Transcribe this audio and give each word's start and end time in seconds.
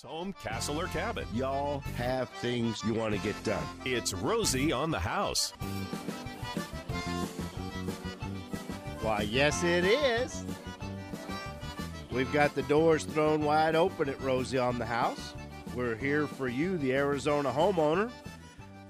House, 0.00 0.10
home, 0.10 0.32
castle, 0.44 0.80
or 0.80 0.86
cabin. 0.88 1.26
Y'all 1.34 1.80
have 1.96 2.28
things 2.28 2.80
you 2.84 2.94
want 2.94 3.14
to 3.14 3.20
get 3.20 3.42
done. 3.42 3.64
It's 3.84 4.14
Rosie 4.14 4.70
on 4.70 4.92
the 4.92 4.98
house. 4.98 5.52
Why, 9.00 9.22
yes, 9.22 9.64
it 9.64 9.84
is. 9.84 10.44
We've 12.12 12.32
got 12.32 12.54
the 12.54 12.62
doors 12.62 13.04
thrown 13.04 13.42
wide 13.42 13.74
open 13.74 14.08
at 14.08 14.20
Rosie 14.20 14.58
on 14.58 14.78
the 14.78 14.86
House. 14.86 15.34
We're 15.74 15.96
here 15.96 16.26
for 16.28 16.48
you, 16.48 16.78
the 16.78 16.94
Arizona 16.94 17.50
homeowner, 17.50 18.10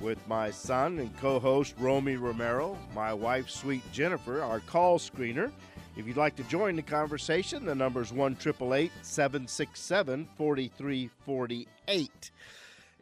with 0.00 0.18
my 0.29 0.50
son 0.50 0.98
and 0.98 1.16
co 1.18 1.38
host 1.38 1.75
Romey 1.79 2.16
Romero, 2.16 2.77
my 2.95 3.14
wife, 3.14 3.48
sweet 3.48 3.82
Jennifer, 3.93 4.43
our 4.43 4.61
call 4.61 4.98
screener. 4.98 5.52
If 5.98 6.06
you'd 6.06 6.16
like 6.16 6.36
to 6.36 6.44
join 6.44 6.76
the 6.76 6.82
conversation, 6.82 7.66
the 7.66 7.74
number 7.74 8.00
is 8.00 8.12
1 8.12 8.36
767 8.38 10.28
4348. 10.36 12.30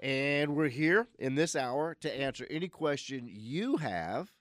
And 0.00 0.56
we're 0.56 0.68
here 0.68 1.06
in 1.18 1.34
this 1.34 1.54
hour 1.54 1.94
to 2.00 2.18
answer 2.18 2.46
any 2.48 2.68
question 2.68 3.28
you 3.30 3.76
have 3.76 4.32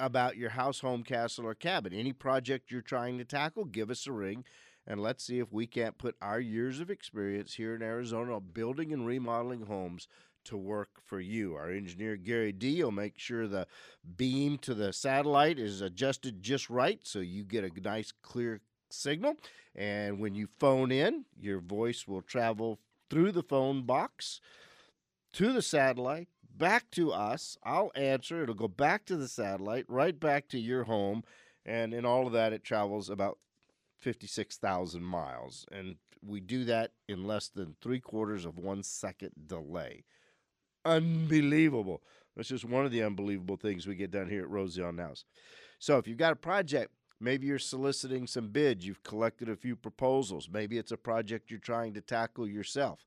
about 0.00 0.36
your 0.36 0.50
house, 0.50 0.80
home, 0.80 1.04
castle, 1.04 1.46
or 1.46 1.54
cabin. 1.54 1.92
Any 1.92 2.12
project 2.12 2.72
you're 2.72 2.80
trying 2.80 3.16
to 3.18 3.24
tackle, 3.24 3.64
give 3.64 3.90
us 3.92 4.08
a 4.08 4.12
ring 4.12 4.44
and 4.86 5.00
let's 5.00 5.24
see 5.24 5.38
if 5.38 5.52
we 5.52 5.66
can't 5.66 5.96
put 5.96 6.16
our 6.20 6.40
years 6.40 6.80
of 6.80 6.90
experience 6.90 7.54
here 7.54 7.74
in 7.74 7.82
Arizona 7.82 8.40
building 8.40 8.92
and 8.92 9.06
remodeling 9.06 9.66
homes 9.66 10.08
to 10.44 10.56
work 10.56 10.90
for 11.04 11.20
you. 11.20 11.54
Our 11.54 11.70
engineer 11.70 12.16
Gary 12.16 12.52
D 12.52 12.82
will 12.82 12.90
make 12.90 13.18
sure 13.18 13.46
the 13.46 13.66
beam 14.16 14.58
to 14.58 14.74
the 14.74 14.92
satellite 14.92 15.58
is 15.58 15.80
adjusted 15.80 16.42
just 16.42 16.70
right 16.70 17.00
so 17.02 17.20
you 17.20 17.44
get 17.44 17.64
a 17.64 17.80
nice 17.80 18.12
clear 18.22 18.60
signal. 18.90 19.36
And 19.74 20.20
when 20.20 20.34
you 20.34 20.46
phone 20.46 20.92
in, 20.92 21.24
your 21.38 21.60
voice 21.60 22.06
will 22.06 22.22
travel 22.22 22.78
through 23.10 23.32
the 23.32 23.42
phone 23.42 23.82
box 23.84 24.40
to 25.34 25.52
the 25.52 25.62
satellite, 25.62 26.28
back 26.56 26.90
to 26.92 27.12
us. 27.12 27.58
I'll 27.64 27.90
answer. 27.94 28.42
It'll 28.42 28.54
go 28.54 28.68
back 28.68 29.04
to 29.06 29.16
the 29.16 29.28
satellite, 29.28 29.84
right 29.88 30.18
back 30.18 30.48
to 30.48 30.58
your 30.58 30.84
home. 30.84 31.24
And 31.66 31.92
in 31.92 32.04
all 32.04 32.26
of 32.26 32.32
that, 32.34 32.52
it 32.52 32.62
travels 32.62 33.10
about 33.10 33.38
56,000 34.00 35.02
miles. 35.02 35.66
And 35.72 35.96
we 36.24 36.40
do 36.40 36.64
that 36.64 36.92
in 37.08 37.26
less 37.26 37.48
than 37.48 37.76
three 37.80 38.00
quarters 38.00 38.44
of 38.44 38.58
one 38.58 38.82
second 38.82 39.32
delay. 39.46 40.04
Unbelievable. 40.84 42.02
That's 42.36 42.48
just 42.48 42.64
one 42.64 42.84
of 42.84 42.92
the 42.92 43.02
unbelievable 43.02 43.56
things 43.56 43.86
we 43.86 43.94
get 43.94 44.10
done 44.10 44.28
here 44.28 44.42
at 44.42 44.50
Rosie 44.50 44.82
on 44.82 44.98
House. 44.98 45.24
So 45.78 45.98
if 45.98 46.08
you've 46.08 46.18
got 46.18 46.32
a 46.32 46.36
project, 46.36 46.90
maybe 47.20 47.46
you're 47.46 47.58
soliciting 47.58 48.26
some 48.26 48.48
bids, 48.48 48.86
you've 48.86 49.02
collected 49.02 49.48
a 49.48 49.56
few 49.56 49.76
proposals, 49.76 50.48
maybe 50.52 50.78
it's 50.78 50.92
a 50.92 50.96
project 50.96 51.50
you're 51.50 51.60
trying 51.60 51.94
to 51.94 52.00
tackle 52.00 52.48
yourself. 52.48 53.04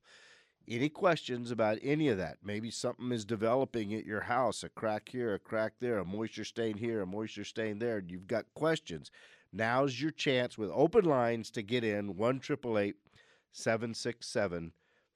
Any 0.66 0.88
questions 0.90 1.50
about 1.50 1.78
any 1.82 2.08
of 2.08 2.18
that? 2.18 2.38
Maybe 2.44 2.70
something 2.70 3.10
is 3.10 3.24
developing 3.24 3.94
at 3.94 4.04
your 4.04 4.20
house, 4.20 4.62
a 4.62 4.68
crack 4.68 5.08
here, 5.08 5.32
a 5.34 5.38
crack 5.38 5.72
there, 5.80 5.98
a 5.98 6.04
moisture 6.04 6.44
stain 6.44 6.76
here, 6.76 7.00
a 7.00 7.06
moisture 7.06 7.44
stain 7.44 7.78
there, 7.78 7.98
and 7.98 8.10
You've 8.10 8.26
got 8.26 8.52
questions. 8.54 9.10
Now's 9.50 9.98
your 10.00 10.10
chance 10.10 10.58
with 10.58 10.70
open 10.74 11.06
lines 11.06 11.50
to 11.52 11.62
get 11.62 11.84
in 11.84 12.16
1 12.16 12.42
767 12.42 14.72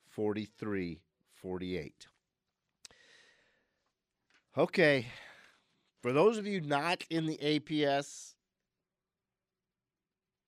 4348. 0.08 2.06
Okay. 4.56 5.06
For 6.02 6.12
those 6.12 6.36
of 6.36 6.46
you 6.46 6.60
not 6.60 7.04
in 7.08 7.26
the 7.26 7.38
APS 7.38 8.34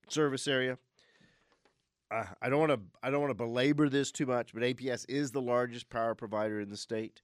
service 0.09 0.47
area, 0.47 0.77
uh, 2.11 2.25
I 2.41 2.49
don't 2.49 2.59
want 2.59 2.71
to 2.73 2.79
I 3.01 3.09
don't 3.09 3.21
want 3.21 3.31
to 3.31 3.35
belabor 3.35 3.89
this 3.89 4.11
too 4.11 4.25
much, 4.25 4.53
but 4.53 4.63
APS 4.63 5.05
is 5.09 5.31
the 5.31 5.41
largest 5.41 5.89
power 5.89 6.13
provider 6.13 6.59
in 6.59 6.69
the 6.69 6.77
state. 6.77 7.21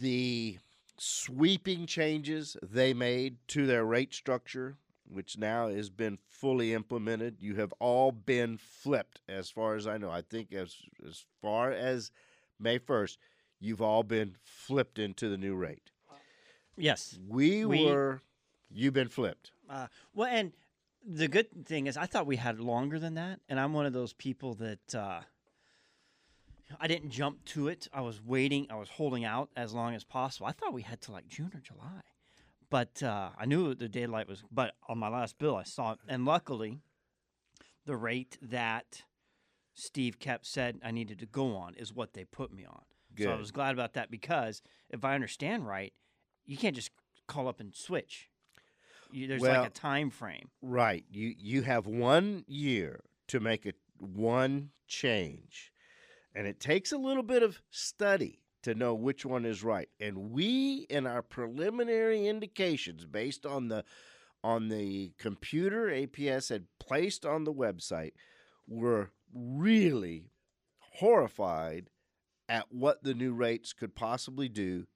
The 0.00 0.58
sweeping 0.96 1.86
changes 1.86 2.56
they 2.62 2.94
made 2.94 3.36
to 3.48 3.66
their 3.66 3.84
rate 3.84 4.14
structure 4.14 4.76
which 5.10 5.38
now 5.38 5.68
has 5.68 5.90
been 5.90 6.18
fully 6.28 6.74
implemented. 6.74 7.36
You 7.40 7.56
have 7.56 7.72
all 7.78 8.12
been 8.12 8.58
flipped, 8.58 9.20
as 9.28 9.50
far 9.50 9.74
as 9.74 9.86
I 9.86 9.98
know. 9.98 10.10
I 10.10 10.22
think 10.22 10.52
as 10.52 10.76
as 11.06 11.24
far 11.40 11.72
as 11.72 12.10
May 12.60 12.78
first, 12.78 13.18
you've 13.60 13.82
all 13.82 14.02
been 14.02 14.36
flipped 14.42 14.98
into 14.98 15.28
the 15.28 15.36
new 15.36 15.54
rate. 15.54 15.90
Yes, 16.76 17.18
we, 17.26 17.64
we 17.64 17.86
were. 17.86 18.20
You've 18.70 18.94
been 18.94 19.08
flipped. 19.08 19.50
Uh, 19.68 19.88
well, 20.14 20.28
and 20.30 20.52
the 21.04 21.26
good 21.26 21.66
thing 21.66 21.86
is, 21.86 21.96
I 21.96 22.06
thought 22.06 22.26
we 22.26 22.36
had 22.36 22.60
longer 22.60 22.98
than 22.98 23.14
that, 23.14 23.40
and 23.48 23.58
I'm 23.58 23.72
one 23.72 23.86
of 23.86 23.92
those 23.92 24.12
people 24.12 24.54
that. 24.54 24.94
Uh, 24.94 25.20
I 26.78 26.86
didn't 26.86 27.10
jump 27.10 27.44
to 27.46 27.68
it. 27.68 27.88
I 27.94 28.02
was 28.02 28.22
waiting. 28.22 28.66
I 28.68 28.76
was 28.76 28.90
holding 28.90 29.24
out 29.24 29.48
as 29.56 29.72
long 29.72 29.94
as 29.94 30.04
possible. 30.04 30.46
I 30.46 30.52
thought 30.52 30.74
we 30.74 30.82
had 30.82 31.00
to 31.02 31.12
like 31.12 31.26
June 31.26 31.50
or 31.54 31.60
July. 31.60 32.02
But 32.68 33.02
uh, 33.02 33.30
I 33.38 33.46
knew 33.46 33.74
the 33.74 33.88
daylight 33.88 34.28
was. 34.28 34.44
But 34.52 34.74
on 34.86 34.98
my 34.98 35.08
last 35.08 35.38
bill, 35.38 35.56
I 35.56 35.62
saw 35.62 35.92
it, 35.92 35.98
and 36.06 36.26
luckily, 36.26 36.80
the 37.86 37.96
rate 37.96 38.36
that 38.42 39.02
Steve 39.74 40.18
kept 40.18 40.46
said 40.46 40.78
I 40.84 40.90
needed 40.90 41.18
to 41.20 41.26
go 41.26 41.56
on 41.56 41.74
is 41.74 41.94
what 41.94 42.12
they 42.12 42.24
put 42.24 42.52
me 42.52 42.66
on. 42.66 42.82
Good. 43.18 43.24
So 43.24 43.32
I 43.32 43.36
was 43.36 43.50
glad 43.50 43.74
about 43.74 43.94
that 43.94 44.10
because 44.10 44.62
if 44.90 45.04
I 45.04 45.14
understand 45.14 45.66
right, 45.66 45.92
you 46.46 46.56
can't 46.56 46.74
just 46.74 46.90
call 47.26 47.48
up 47.48 47.60
and 47.60 47.74
switch. 47.74 48.30
You, 49.10 49.26
there's 49.26 49.42
well, 49.42 49.60
like 49.60 49.70
a 49.70 49.72
time 49.72 50.10
frame. 50.10 50.50
Right. 50.62 51.04
You 51.10 51.34
you 51.36 51.62
have 51.62 51.86
one 51.86 52.44
year 52.46 53.00
to 53.28 53.40
make 53.40 53.66
a 53.66 53.72
one 53.98 54.70
change, 54.86 55.72
and 56.34 56.46
it 56.46 56.60
takes 56.60 56.92
a 56.92 56.98
little 56.98 57.22
bit 57.22 57.42
of 57.42 57.60
study 57.70 58.40
to 58.62 58.74
know 58.74 58.94
which 58.94 59.24
one 59.24 59.44
is 59.44 59.64
right. 59.64 59.88
And 59.98 60.30
we, 60.30 60.86
in 60.90 61.06
our 61.06 61.22
preliminary 61.22 62.26
indications, 62.26 63.04
based 63.04 63.46
on 63.46 63.68
the 63.68 63.84
on 64.44 64.68
the 64.68 65.12
computer 65.18 65.86
APS 65.86 66.50
had 66.50 66.66
placed 66.78 67.26
on 67.26 67.44
the 67.44 67.52
website, 67.52 68.12
were 68.68 69.10
really 69.34 70.30
horrified 70.78 71.88
at 72.48 72.72
what 72.72 73.02
the 73.02 73.14
new 73.14 73.32
rates 73.32 73.72
could 73.72 73.94
possibly 73.94 74.48
do 74.48 74.86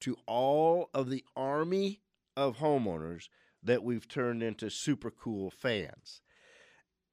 to 0.00 0.16
all 0.26 0.90
of 0.94 1.10
the 1.10 1.24
army 1.36 2.00
of 2.36 2.58
homeowners 2.58 3.28
that 3.62 3.82
we've 3.82 4.08
turned 4.08 4.42
into 4.42 4.70
super 4.70 5.10
cool 5.10 5.50
fans. 5.50 6.20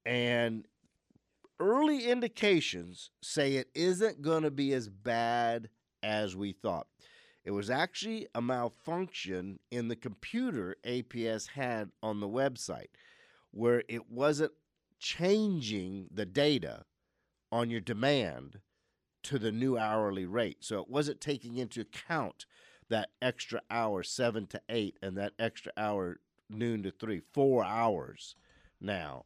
And 0.06 0.68
early 1.60 2.06
indications 2.06 3.12
say 3.22 3.56
it 3.56 3.70
isn't 3.76 4.22
going 4.22 4.44
to 4.44 4.52
be 4.52 4.74
as 4.74 4.90
bad 4.90 5.70
as 6.04 6.36
we 6.36 6.52
thought. 6.52 6.88
It 7.44 7.52
was 7.52 7.70
actually 7.70 8.28
a 8.36 8.42
malfunction 8.42 9.60
in 9.72 9.88
the 9.88 9.96
computer 9.96 10.76
APS 10.84 11.50
had 11.50 11.92
on 12.04 12.20
the 12.20 12.28
website 12.28 12.90
where 13.52 13.84
it 13.88 14.10
wasn't 14.10 14.52
changing 15.00 16.08
the 16.12 16.26
data 16.26 16.86
on 17.52 17.70
your 17.70 17.82
demand 17.82 18.60
to 19.24 19.40
the 19.40 19.52
new 19.52 19.78
hourly 19.78 20.26
rate. 20.26 20.58
So 20.62 20.80
it 20.82 20.90
wasn't 20.90 21.22
taking 21.22 21.58
into 21.58 21.82
account 21.82 22.46
that 22.90 23.10
extra 23.22 23.62
hour, 23.70 24.04
seven 24.04 24.48
to 24.48 24.62
eight, 24.70 24.98
and 25.02 25.18
that 25.18 25.34
extra 25.40 25.72
hour, 25.78 26.20
noon 26.50 26.84
to 26.84 26.92
three, 26.92 27.22
four 27.34 27.64
hours 27.64 28.36
now 28.80 29.26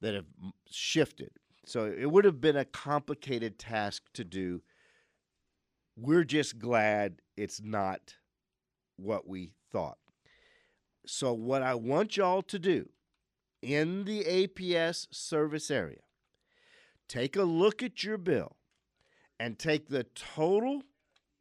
that 0.00 0.14
have 0.14 0.26
shifted. 0.70 1.30
So 1.64 1.86
it 1.86 2.10
would 2.10 2.24
have 2.24 2.40
been 2.40 2.56
a 2.56 2.64
complicated 2.64 3.58
task 3.58 4.02
to 4.14 4.24
do 4.24 4.62
we're 5.96 6.24
just 6.24 6.58
glad 6.58 7.22
it's 7.36 7.60
not 7.62 8.16
what 8.96 9.26
we 9.26 9.52
thought. 9.72 9.98
So, 11.06 11.32
what 11.32 11.62
I 11.62 11.74
want 11.74 12.16
y'all 12.16 12.42
to 12.42 12.58
do 12.58 12.90
in 13.62 14.04
the 14.04 14.24
APS 14.24 15.06
service 15.10 15.70
area, 15.70 16.00
take 17.08 17.36
a 17.36 17.44
look 17.44 17.82
at 17.82 18.04
your 18.04 18.18
bill 18.18 18.56
and 19.38 19.58
take 19.58 19.88
the 19.88 20.04
total 20.14 20.82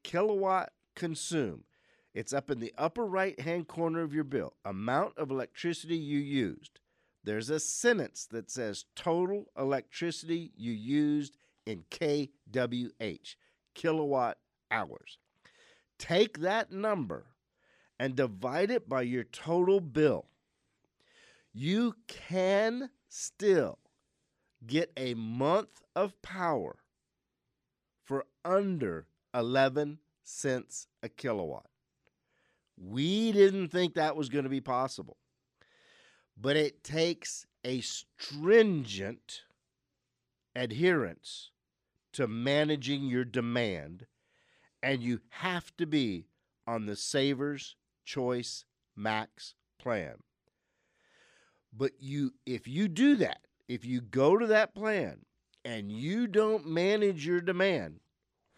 kilowatt 0.04 0.72
consumed. 0.96 1.64
It's 2.14 2.34
up 2.34 2.50
in 2.50 2.60
the 2.60 2.74
upper 2.78 3.06
right 3.06 3.40
hand 3.40 3.68
corner 3.68 4.02
of 4.02 4.14
your 4.14 4.24
bill, 4.24 4.54
amount 4.64 5.18
of 5.18 5.32
electricity 5.32 5.98
you 5.98 6.20
used. 6.20 6.80
There's 7.24 7.50
a 7.50 7.60
sentence 7.60 8.28
that 8.32 8.52
says 8.52 8.86
total 8.96 9.48
electricity 9.58 10.52
you 10.56 10.72
used 10.72 11.38
in 11.66 11.84
kWh, 11.90 13.36
kilowatt 13.74 14.38
hours. 14.72 15.18
Take 15.98 16.40
that 16.40 16.72
number 16.72 17.26
and 18.00 18.16
divide 18.16 18.70
it 18.70 18.88
by 18.88 19.02
your 19.02 19.24
total 19.24 19.80
bill. 19.80 20.28
You 21.54 21.96
can 22.08 22.90
still 23.10 23.80
get 24.66 24.92
a 24.98 25.14
month 25.14 25.82
of 25.96 26.22
power 26.22 26.78
for 28.06 28.26
under 28.46 29.08
11 29.34 30.00
cents 30.24 30.88
a 31.04 31.10
kilowatt. 31.10 31.68
We 32.78 33.32
didn't 33.32 33.70
think 33.70 33.96
that 33.96 34.16
was 34.16 34.30
going 34.30 34.44
to 34.44 34.50
be 34.50 34.62
possible. 34.62 35.18
But 36.40 36.56
it 36.56 36.84
takes 36.84 37.46
a 37.64 37.82
stringent 37.82 39.44
adherence 40.56 41.52
to 42.14 42.28
managing 42.28 43.06
your 43.06 43.26
demand, 43.26 44.06
and 44.84 45.02
you 45.02 45.22
have 45.30 45.76
to 45.78 45.86
be 45.86 46.28
on 46.68 46.86
the 46.86 46.96
Savers 46.96 47.76
Choice 48.06 48.66
Max 48.96 49.56
plan. 49.80 50.16
But 51.74 51.92
you 52.00 52.34
if 52.46 52.68
you 52.68 52.88
do 52.88 53.16
that, 53.18 53.42
if 53.68 53.84
you 53.86 54.00
go 54.02 54.38
to 54.38 54.48
that 54.48 54.74
plan 54.74 55.26
and 55.66 55.92
you 55.92 56.28
don't 56.28 56.68
manage 56.68 57.26
your 57.26 57.42
demand, 57.42 58.00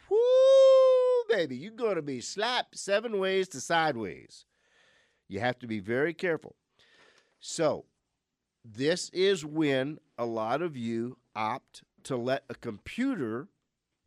whoo, 0.09 1.23
baby, 1.29 1.55
you're 1.55 1.71
going 1.71 1.95
to 1.95 2.01
be 2.01 2.19
slapped 2.19 2.77
seven 2.77 3.17
ways 3.17 3.47
to 3.47 3.61
sideways. 3.61 4.45
You 5.29 5.39
have 5.39 5.57
to 5.59 5.67
be 5.67 5.79
very 5.79 6.13
careful. 6.13 6.55
So, 7.39 7.85
this 8.65 9.09
is 9.11 9.45
when 9.45 9.99
a 10.17 10.25
lot 10.25 10.61
of 10.61 10.75
you 10.75 11.17
opt 11.33 11.83
to 12.03 12.17
let 12.17 12.43
a 12.49 12.55
computer 12.55 13.47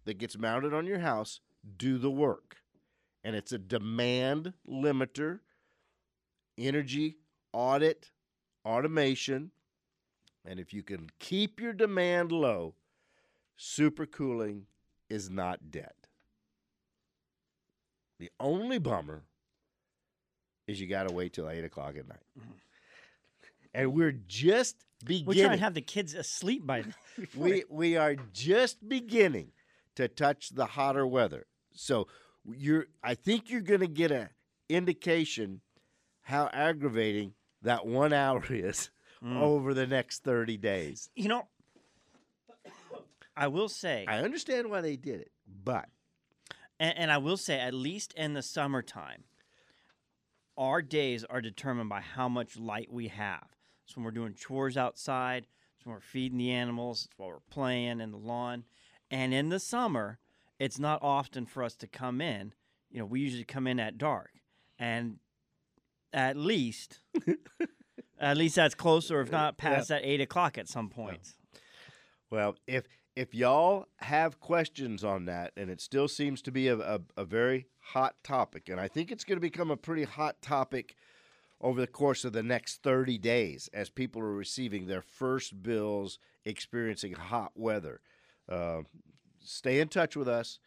that 0.04 0.18
gets 0.18 0.36
mounted 0.36 0.74
on 0.74 0.86
your 0.86 0.98
house 0.98 1.40
do 1.78 1.96
the 1.96 2.10
work. 2.10 2.56
And 3.24 3.34
it's 3.34 3.52
a 3.52 3.58
demand 3.58 4.52
limiter, 4.68 5.40
energy 6.58 7.16
audit, 7.52 8.10
automation. 8.64 9.50
And 10.44 10.60
if 10.60 10.74
you 10.74 10.82
can 10.82 11.08
keep 11.18 11.60
your 11.60 11.72
demand 11.72 12.32
low, 12.32 12.74
supercooling 13.60 14.62
is 15.10 15.28
not 15.28 15.70
dead. 15.70 15.92
The 18.18 18.30
only 18.38 18.78
bummer 18.78 19.24
is 20.66 20.80
you 20.80 20.86
got 20.86 21.08
to 21.08 21.14
wait 21.14 21.32
till 21.32 21.48
8 21.48 21.64
o'clock 21.64 21.96
at 21.98 22.08
night. 22.08 22.18
Mm-hmm. 22.38 22.52
And 23.74 23.92
we're 23.92 24.12
just 24.12 24.84
beginning. 25.04 25.26
We 25.26 25.40
try 25.40 25.52
and 25.52 25.60
have 25.60 25.74
the 25.74 25.80
kids 25.80 26.14
asleep 26.14 26.66
by 26.66 26.82
then. 26.82 26.94
we 27.36 27.64
we 27.68 27.96
are 27.96 28.16
just 28.32 28.88
beginning 28.88 29.52
to 29.96 30.08
touch 30.08 30.50
the 30.50 30.66
hotter 30.66 31.06
weather. 31.06 31.46
So 31.72 32.08
you're 32.44 32.86
I 33.02 33.14
think 33.14 33.50
you're 33.50 33.60
going 33.60 33.80
to 33.80 33.86
get 33.86 34.10
an 34.10 34.30
indication 34.68 35.60
how 36.22 36.50
aggravating 36.52 37.34
that 37.62 37.86
1 37.86 38.12
hour 38.12 38.44
is 38.50 38.90
mm. 39.22 39.40
over 39.40 39.72
the 39.72 39.86
next 39.86 40.24
30 40.24 40.56
days. 40.56 41.10
You 41.14 41.28
know, 41.28 41.48
I 43.40 43.48
will 43.48 43.68
say, 43.68 44.04
I 44.06 44.18
understand 44.18 44.70
why 44.70 44.82
they 44.82 44.96
did 44.96 45.20
it, 45.20 45.32
but 45.64 45.88
and, 46.78 46.96
and 46.96 47.12
I 47.12 47.18
will 47.18 47.36
say, 47.36 47.58
at 47.58 47.74
least 47.74 48.12
in 48.14 48.34
the 48.34 48.42
summertime, 48.42 49.24
our 50.56 50.82
days 50.82 51.24
are 51.24 51.40
determined 51.40 51.88
by 51.88 52.00
how 52.00 52.28
much 52.28 52.58
light 52.58 52.92
we 52.92 53.08
have. 53.08 53.46
So 53.86 53.94
when 53.96 54.04
we're 54.04 54.10
doing 54.10 54.34
chores 54.34 54.76
outside, 54.76 55.46
it's 55.76 55.86
when 55.86 55.94
we're 55.94 56.00
feeding 56.00 56.38
the 56.38 56.50
animals, 56.50 57.06
it's 57.06 57.18
while 57.18 57.30
we're 57.30 57.40
playing 57.50 58.00
in 58.00 58.10
the 58.12 58.18
lawn. 58.18 58.64
And 59.10 59.32
in 59.32 59.48
the 59.48 59.58
summer, 59.58 60.18
it's 60.58 60.78
not 60.78 61.02
often 61.02 61.46
for 61.46 61.62
us 61.62 61.74
to 61.76 61.86
come 61.86 62.20
in. 62.20 62.52
You 62.90 63.00
know, 63.00 63.06
we 63.06 63.20
usually 63.20 63.44
come 63.44 63.66
in 63.66 63.80
at 63.80 63.98
dark. 63.98 64.32
And 64.78 65.18
at 66.12 66.36
least, 66.36 67.00
at 68.20 68.36
least 68.36 68.56
that's 68.56 68.74
closer, 68.74 69.20
if 69.20 69.32
not 69.32 69.56
past 69.56 69.88
that 69.88 70.02
eight 70.04 70.20
o'clock 70.20 70.58
at 70.58 70.68
some 70.68 70.88
points. 70.88 71.36
Well, 72.30 72.56
if 72.66 72.84
if 73.16 73.34
y'all 73.34 73.86
have 73.98 74.40
questions 74.40 75.04
on 75.04 75.24
that, 75.26 75.52
and 75.56 75.70
it 75.70 75.80
still 75.80 76.08
seems 76.08 76.42
to 76.42 76.52
be 76.52 76.68
a, 76.68 76.78
a, 76.78 77.00
a 77.16 77.24
very 77.24 77.66
hot 77.78 78.16
topic, 78.22 78.68
and 78.68 78.80
I 78.80 78.88
think 78.88 79.10
it's 79.10 79.24
going 79.24 79.36
to 79.36 79.40
become 79.40 79.70
a 79.70 79.76
pretty 79.76 80.04
hot 80.04 80.40
topic 80.42 80.96
over 81.60 81.80
the 81.80 81.86
course 81.86 82.24
of 82.24 82.32
the 82.32 82.42
next 82.42 82.82
30 82.82 83.18
days 83.18 83.68
as 83.74 83.90
people 83.90 84.22
are 84.22 84.34
receiving 84.34 84.86
their 84.86 85.02
first 85.02 85.62
bills 85.62 86.18
experiencing 86.44 87.12
hot 87.12 87.52
weather. 87.54 88.00
Uh, 88.48 88.82
stay 89.44 89.80
in 89.80 89.88
touch 89.88 90.16
with 90.16 90.28
us. 90.28 90.58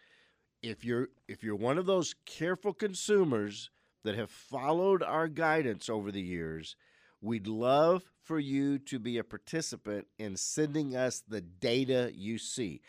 If 0.62 0.86
you're 0.86 1.10
if 1.28 1.44
you're 1.44 1.56
one 1.56 1.78
of 1.78 1.86
those 1.86 2.16
careful 2.26 2.74
consumers 2.74 3.70
that 4.04 4.16
have 4.16 4.30
followed 4.30 5.04
our 5.04 5.28
guidance 5.28 5.90
over 5.90 6.12
the 6.12 6.22
years, 6.22 6.76
we'd 7.24 7.48
love 7.48 8.04
for 8.22 8.38
you 8.38 8.78
to 8.78 9.00
be 9.00 9.18
a 9.18 9.24
participant 9.24 10.08
in 10.20 10.36
sending 10.36 10.96
us 10.96 11.24
the 11.26 11.42
data 11.42 12.12
you 12.14 12.38
see. 12.38 12.82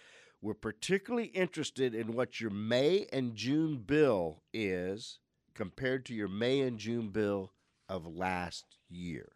We're 0.42 0.54
particularly 0.54 1.28
interested 1.28 1.94
in 1.94 2.12
what 2.12 2.40
your 2.40 2.50
May 2.50 3.06
and 3.12 3.34
June 3.34 3.78
bill 3.78 4.42
is 4.52 5.20
compared 5.54 6.04
to 6.06 6.14
your 6.14 6.28
May 6.28 6.60
and 6.60 6.78
June 6.78 7.08
bill 7.08 7.52
of 7.88 8.06
last 8.06 8.64
year. 8.90 9.32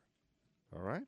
All 0.74 0.82
right? 0.82 1.04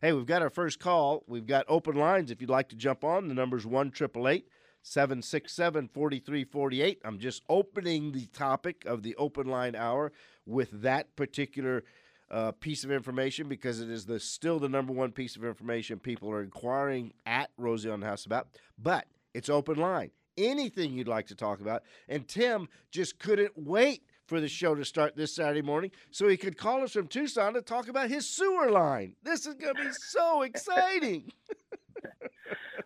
Hey, 0.00 0.12
we've 0.12 0.26
got 0.26 0.42
our 0.42 0.50
first 0.50 0.78
call. 0.78 1.24
We've 1.26 1.46
got 1.46 1.64
open 1.68 1.96
lines 1.96 2.30
if 2.30 2.40
you'd 2.40 2.50
like 2.50 2.68
to 2.68 2.76
jump 2.76 3.02
on. 3.02 3.28
The 3.28 3.34
number's 3.34 3.66
1 3.66 3.92
767 3.94 5.88
4348. 5.88 7.00
I'm 7.04 7.18
just 7.18 7.42
opening 7.48 8.12
the 8.12 8.26
topic 8.26 8.84
of 8.84 9.02
the 9.02 9.16
open 9.16 9.46
line 9.46 9.74
hour 9.74 10.12
with 10.44 10.82
that 10.82 11.16
particular 11.16 11.84
uh, 12.32 12.50
piece 12.52 12.82
of 12.82 12.90
information 12.90 13.46
because 13.46 13.80
it 13.80 13.90
is 13.90 14.06
the 14.06 14.18
still 14.18 14.58
the 14.58 14.68
number 14.68 14.92
one 14.92 15.12
piece 15.12 15.36
of 15.36 15.44
information 15.44 15.98
people 15.98 16.30
are 16.30 16.42
inquiring 16.42 17.12
at 17.26 17.50
Rosie 17.58 17.90
on 17.90 18.00
the 18.00 18.06
House 18.06 18.24
about. 18.24 18.48
But 18.78 19.06
it's 19.34 19.48
open 19.48 19.76
line. 19.76 20.10
Anything 20.38 20.94
you'd 20.94 21.08
like 21.08 21.26
to 21.26 21.34
talk 21.34 21.60
about. 21.60 21.82
And 22.08 22.26
Tim 22.26 22.68
just 22.90 23.18
couldn't 23.18 23.52
wait 23.54 24.02
for 24.26 24.40
the 24.40 24.48
show 24.48 24.74
to 24.74 24.84
start 24.84 25.14
this 25.14 25.34
Saturday 25.34 25.60
morning 25.60 25.90
so 26.10 26.26
he 26.26 26.38
could 26.38 26.56
call 26.56 26.82
us 26.82 26.92
from 26.92 27.06
Tucson 27.06 27.52
to 27.52 27.60
talk 27.60 27.88
about 27.88 28.08
his 28.08 28.26
sewer 28.26 28.70
line. 28.70 29.14
This 29.22 29.46
is 29.46 29.54
going 29.54 29.74
to 29.74 29.82
be 29.82 29.90
so 29.92 30.42
exciting. 30.42 31.30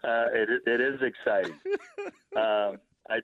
uh, 0.02 0.26
it, 0.32 0.62
it 0.66 0.81
is 0.81 1.00
exciting. 1.02 1.58
um, 2.37 2.78
I, 3.08 3.20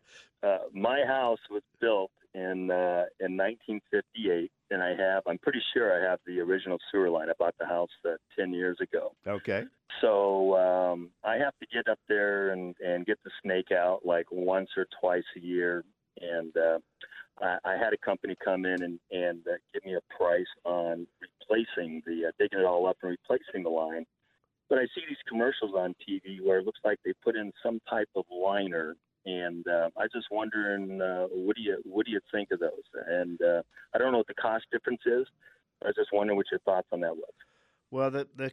uh, 0.46 0.58
my 0.72 1.04
house 1.04 1.40
was 1.50 1.62
built 1.80 2.12
in 2.34 2.70
uh, 2.70 3.05
in 3.20 3.37
1958, 3.37 4.50
and 4.70 4.82
I 4.82 4.90
have 4.90 5.23
I'm 5.26 5.38
pretty 5.38 5.62
sure 5.75 5.93
I 5.93 6.11
have 6.11 6.19
the 6.26 6.40
original 6.40 6.79
sewer 6.90 7.11
line. 7.11 7.29
I 7.29 7.34
bought 7.38 7.55
the 7.58 7.67
house 7.67 7.90
uh, 8.06 8.17
10 8.38 8.52
years 8.52 8.79
ago. 8.81 9.12
Okay. 9.26 9.64
So 10.00 10.56
um, 10.56 11.11
I 11.25 11.34
have 11.34 11.55
to 11.61 11.67
get 11.73 11.88
up 11.88 11.99
there 12.08 12.50
and 12.50 12.75
and 12.84 13.05
get 13.05 13.19
the 13.25 13.31
snake 13.43 13.70
out 13.73 14.00
like 14.05 14.26
once 14.31 14.70
or 14.76 14.87
twice 15.00 15.25
a 15.37 15.40
year, 15.40 15.84
and 16.20 16.56
uh, 16.56 16.79
I, 17.40 17.58
I 17.64 17.73
had 17.73 17.93
a 17.93 17.99
company 17.99 18.37
come 18.43 18.64
in 18.64 18.82
and 18.82 18.99
and 19.11 19.40
uh, 19.46 19.56
give 19.75 19.84
me 19.84 19.94
a 19.94 20.17
price 20.17 20.46
on 20.64 21.06
replacing 21.20 22.02
the 22.06 22.29
uh, 22.29 22.32
digging 22.38 22.61
it 22.61 22.64
all 22.64 22.87
up 22.87 22.96
and 23.02 23.11
replacing 23.11 23.62
the 23.62 23.70
line. 23.70 24.06
But 24.70 24.79
I 24.79 24.84
see 24.94 25.02
these 25.06 25.19
commercials 25.29 25.73
on 25.76 25.94
TV 26.08 26.40
where 26.43 26.61
it 26.61 26.64
looks 26.64 26.81
like 26.82 26.99
they 27.05 27.12
put 27.23 27.37
in 27.37 27.52
some 27.62 27.79
type 27.90 28.08
of 28.17 28.25
liner 28.31 28.96
and 29.24 29.66
uh, 29.66 29.91
I 29.96 30.05
just 30.12 30.26
wondering 30.31 31.00
uh, 31.00 31.26
what 31.31 31.56
do 31.56 31.62
you 31.62 31.79
what 31.84 32.06
do 32.06 32.12
you 32.12 32.20
think 32.32 32.50
of 32.50 32.60
those? 32.60 32.70
And 33.06 33.41
uh, 33.41 33.62
I 33.94 33.98
don't 33.98 34.12
know 34.12 34.19
what 34.19 34.26
the 34.26 34.34
cost 34.34 34.64
difference 34.72 35.02
is. 35.06 35.26
I 35.82 35.86
was 35.86 35.96
just 35.96 36.10
wondering 36.12 36.36
what 36.36 36.46
your 36.50 36.60
thoughts 36.60 36.88
on 36.93 37.00
that 37.00 37.17
was. 37.17 37.32
Well, 37.91 38.10
the 38.10 38.29
the 38.34 38.52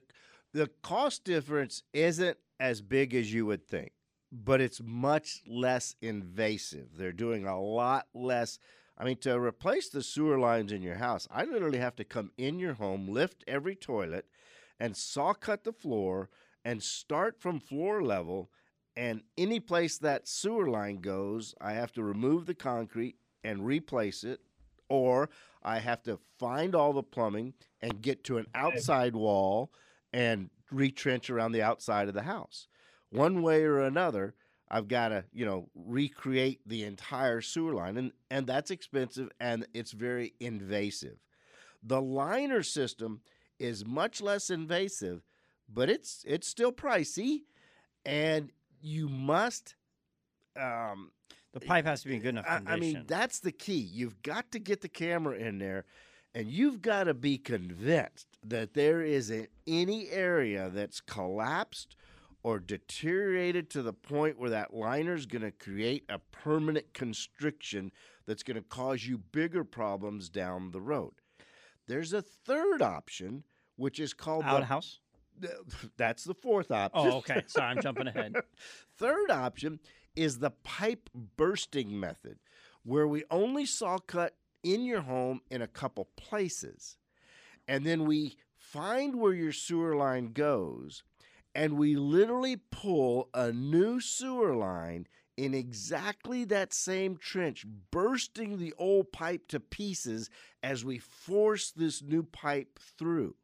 the 0.53 0.69
cost 0.81 1.23
difference 1.23 1.83
isn't 1.93 2.37
as 2.59 2.81
big 2.81 3.13
as 3.15 3.33
you 3.33 3.45
would 3.45 3.67
think, 3.67 3.91
but 4.31 4.61
it's 4.61 4.81
much 4.83 5.41
less 5.47 5.95
invasive. 6.01 6.97
They're 6.97 7.11
doing 7.11 7.45
a 7.45 7.59
lot 7.59 8.07
less. 8.13 8.59
I 8.97 9.05
mean, 9.05 9.17
to 9.17 9.39
replace 9.39 9.87
the 9.89 10.03
sewer 10.03 10.37
lines 10.37 10.73
in 10.73 10.81
your 10.81 10.95
house, 10.95 11.27
I 11.31 11.45
literally 11.45 11.77
have 11.77 11.95
to 11.97 12.03
come 12.03 12.31
in 12.37 12.59
your 12.59 12.73
home, 12.73 13.07
lift 13.07 13.45
every 13.47 13.75
toilet, 13.75 14.25
and 14.77 14.97
saw 14.97 15.33
cut 15.33 15.63
the 15.63 15.71
floor 15.71 16.29
and 16.65 16.83
start 16.83 17.39
from 17.39 17.61
floor 17.61 18.03
level 18.03 18.49
and 18.95 19.21
any 19.37 19.59
place 19.59 19.97
that 19.99 20.27
sewer 20.27 20.69
line 20.69 20.97
goes, 20.97 21.55
I 21.61 21.73
have 21.73 21.91
to 21.93 22.03
remove 22.03 22.45
the 22.45 22.55
concrete 22.55 23.15
and 23.43 23.65
replace 23.65 24.23
it, 24.23 24.41
or 24.89 25.29
I 25.63 25.79
have 25.79 26.03
to 26.03 26.19
find 26.37 26.75
all 26.75 26.93
the 26.93 27.03
plumbing 27.03 27.53
and 27.81 28.01
get 28.01 28.23
to 28.25 28.37
an 28.37 28.47
outside 28.55 29.15
wall 29.15 29.71
and 30.11 30.49
retrench 30.71 31.29
around 31.29 31.51
the 31.51 31.61
outside 31.61 32.07
of 32.07 32.13
the 32.13 32.23
house. 32.23 32.67
One 33.09 33.41
way 33.41 33.63
or 33.63 33.79
another, 33.79 34.35
I've 34.69 34.87
got 34.87 35.09
to, 35.09 35.25
you 35.33 35.45
know, 35.45 35.69
recreate 35.73 36.61
the 36.67 36.83
entire 36.83 37.41
sewer 37.41 37.73
line 37.73 37.97
and 37.97 38.11
and 38.29 38.45
that's 38.45 38.71
expensive 38.71 39.29
and 39.39 39.65
it's 39.73 39.91
very 39.91 40.33
invasive. 40.39 41.17
The 41.81 42.01
liner 42.01 42.61
system 42.61 43.21
is 43.57 43.85
much 43.85 44.21
less 44.21 44.49
invasive, 44.49 45.23
but 45.67 45.89
it's 45.89 46.23
it's 46.27 46.47
still 46.47 46.71
pricey 46.71 47.41
and 48.05 48.51
you 48.81 49.09
must. 49.09 49.75
Um, 50.59 51.11
The 51.53 51.59
pipe 51.59 51.85
has 51.85 52.01
to 52.03 52.07
be 52.07 52.15
in 52.15 52.21
good 52.21 52.29
enough 52.29 52.45
I, 52.47 52.57
condition. 52.57 52.77
I 52.77 52.79
mean, 52.79 53.05
that's 53.07 53.39
the 53.39 53.51
key. 53.51 53.79
You've 53.79 54.21
got 54.21 54.51
to 54.51 54.59
get 54.59 54.81
the 54.81 54.89
camera 54.89 55.35
in 55.37 55.59
there, 55.59 55.85
and 56.33 56.47
you've 56.47 56.81
got 56.81 57.05
to 57.05 57.13
be 57.13 57.37
convinced 57.37 58.27
that 58.43 58.73
there 58.73 59.01
isn't 59.01 59.49
any 59.67 60.09
area 60.09 60.69
that's 60.69 61.01
collapsed 61.01 61.95
or 62.43 62.59
deteriorated 62.59 63.69
to 63.69 63.81
the 63.81 63.93
point 63.93 64.39
where 64.39 64.49
that 64.49 64.73
liner 64.73 65.13
is 65.13 65.25
going 65.25 65.41
to 65.41 65.51
create 65.51 66.05
a 66.07 66.19
permanent 66.19 66.93
constriction 66.93 67.91
that's 68.25 68.43
going 68.43 68.55
to 68.55 68.63
cause 68.63 69.05
you 69.05 69.17
bigger 69.17 69.63
problems 69.63 70.29
down 70.29 70.71
the 70.71 70.79
road. 70.79 71.13
There's 71.87 72.13
a 72.13 72.21
third 72.21 72.81
option, 72.81 73.43
which 73.75 73.99
is 73.99 74.13
called 74.13 74.43
the 74.43 74.49
outhouse. 74.49 74.99
That's 75.97 76.23
the 76.23 76.33
fourth 76.33 76.71
option. 76.71 77.11
Oh, 77.11 77.17
okay. 77.17 77.43
Sorry, 77.47 77.67
I'm 77.67 77.81
jumping 77.81 78.07
ahead. 78.07 78.35
Third 78.97 79.31
option 79.31 79.79
is 80.15 80.39
the 80.39 80.51
pipe 80.51 81.09
bursting 81.13 81.99
method, 81.99 82.39
where 82.83 83.07
we 83.07 83.23
only 83.31 83.65
saw 83.65 83.97
cut 83.97 84.35
in 84.63 84.83
your 84.83 85.01
home 85.01 85.41
in 85.49 85.61
a 85.61 85.67
couple 85.67 86.05
places. 86.15 86.97
And 87.67 87.85
then 87.85 88.05
we 88.05 88.37
find 88.57 89.15
where 89.15 89.33
your 89.33 89.51
sewer 89.51 89.95
line 89.95 90.33
goes, 90.33 91.03
and 91.55 91.77
we 91.77 91.95
literally 91.95 92.57
pull 92.57 93.29
a 93.33 93.51
new 93.51 93.99
sewer 93.99 94.55
line 94.55 95.07
in 95.37 95.53
exactly 95.53 96.43
that 96.43 96.73
same 96.73 97.15
trench, 97.15 97.65
bursting 97.91 98.57
the 98.57 98.73
old 98.77 99.11
pipe 99.13 99.47
to 99.47 99.59
pieces 99.59 100.29
as 100.61 100.83
we 100.83 100.97
force 100.97 101.71
this 101.71 102.01
new 102.01 102.23
pipe 102.23 102.77
through. 102.97 103.35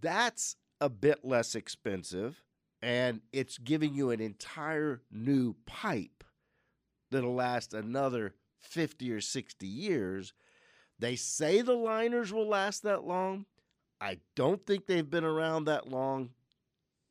That's 0.00 0.56
a 0.80 0.88
bit 0.88 1.24
less 1.24 1.54
expensive, 1.54 2.42
and 2.82 3.20
it's 3.32 3.58
giving 3.58 3.94
you 3.94 4.10
an 4.10 4.20
entire 4.20 5.02
new 5.10 5.54
pipe 5.66 6.24
that'll 7.10 7.34
last 7.34 7.72
another 7.72 8.34
50 8.58 9.12
or 9.12 9.20
60 9.20 9.66
years. 9.66 10.32
They 10.98 11.16
say 11.16 11.62
the 11.62 11.74
liners 11.74 12.32
will 12.32 12.48
last 12.48 12.82
that 12.82 13.04
long. 13.04 13.46
I 14.00 14.18
don't 14.34 14.64
think 14.66 14.86
they've 14.86 15.08
been 15.08 15.24
around 15.24 15.64
that 15.64 15.88
long 15.88 16.30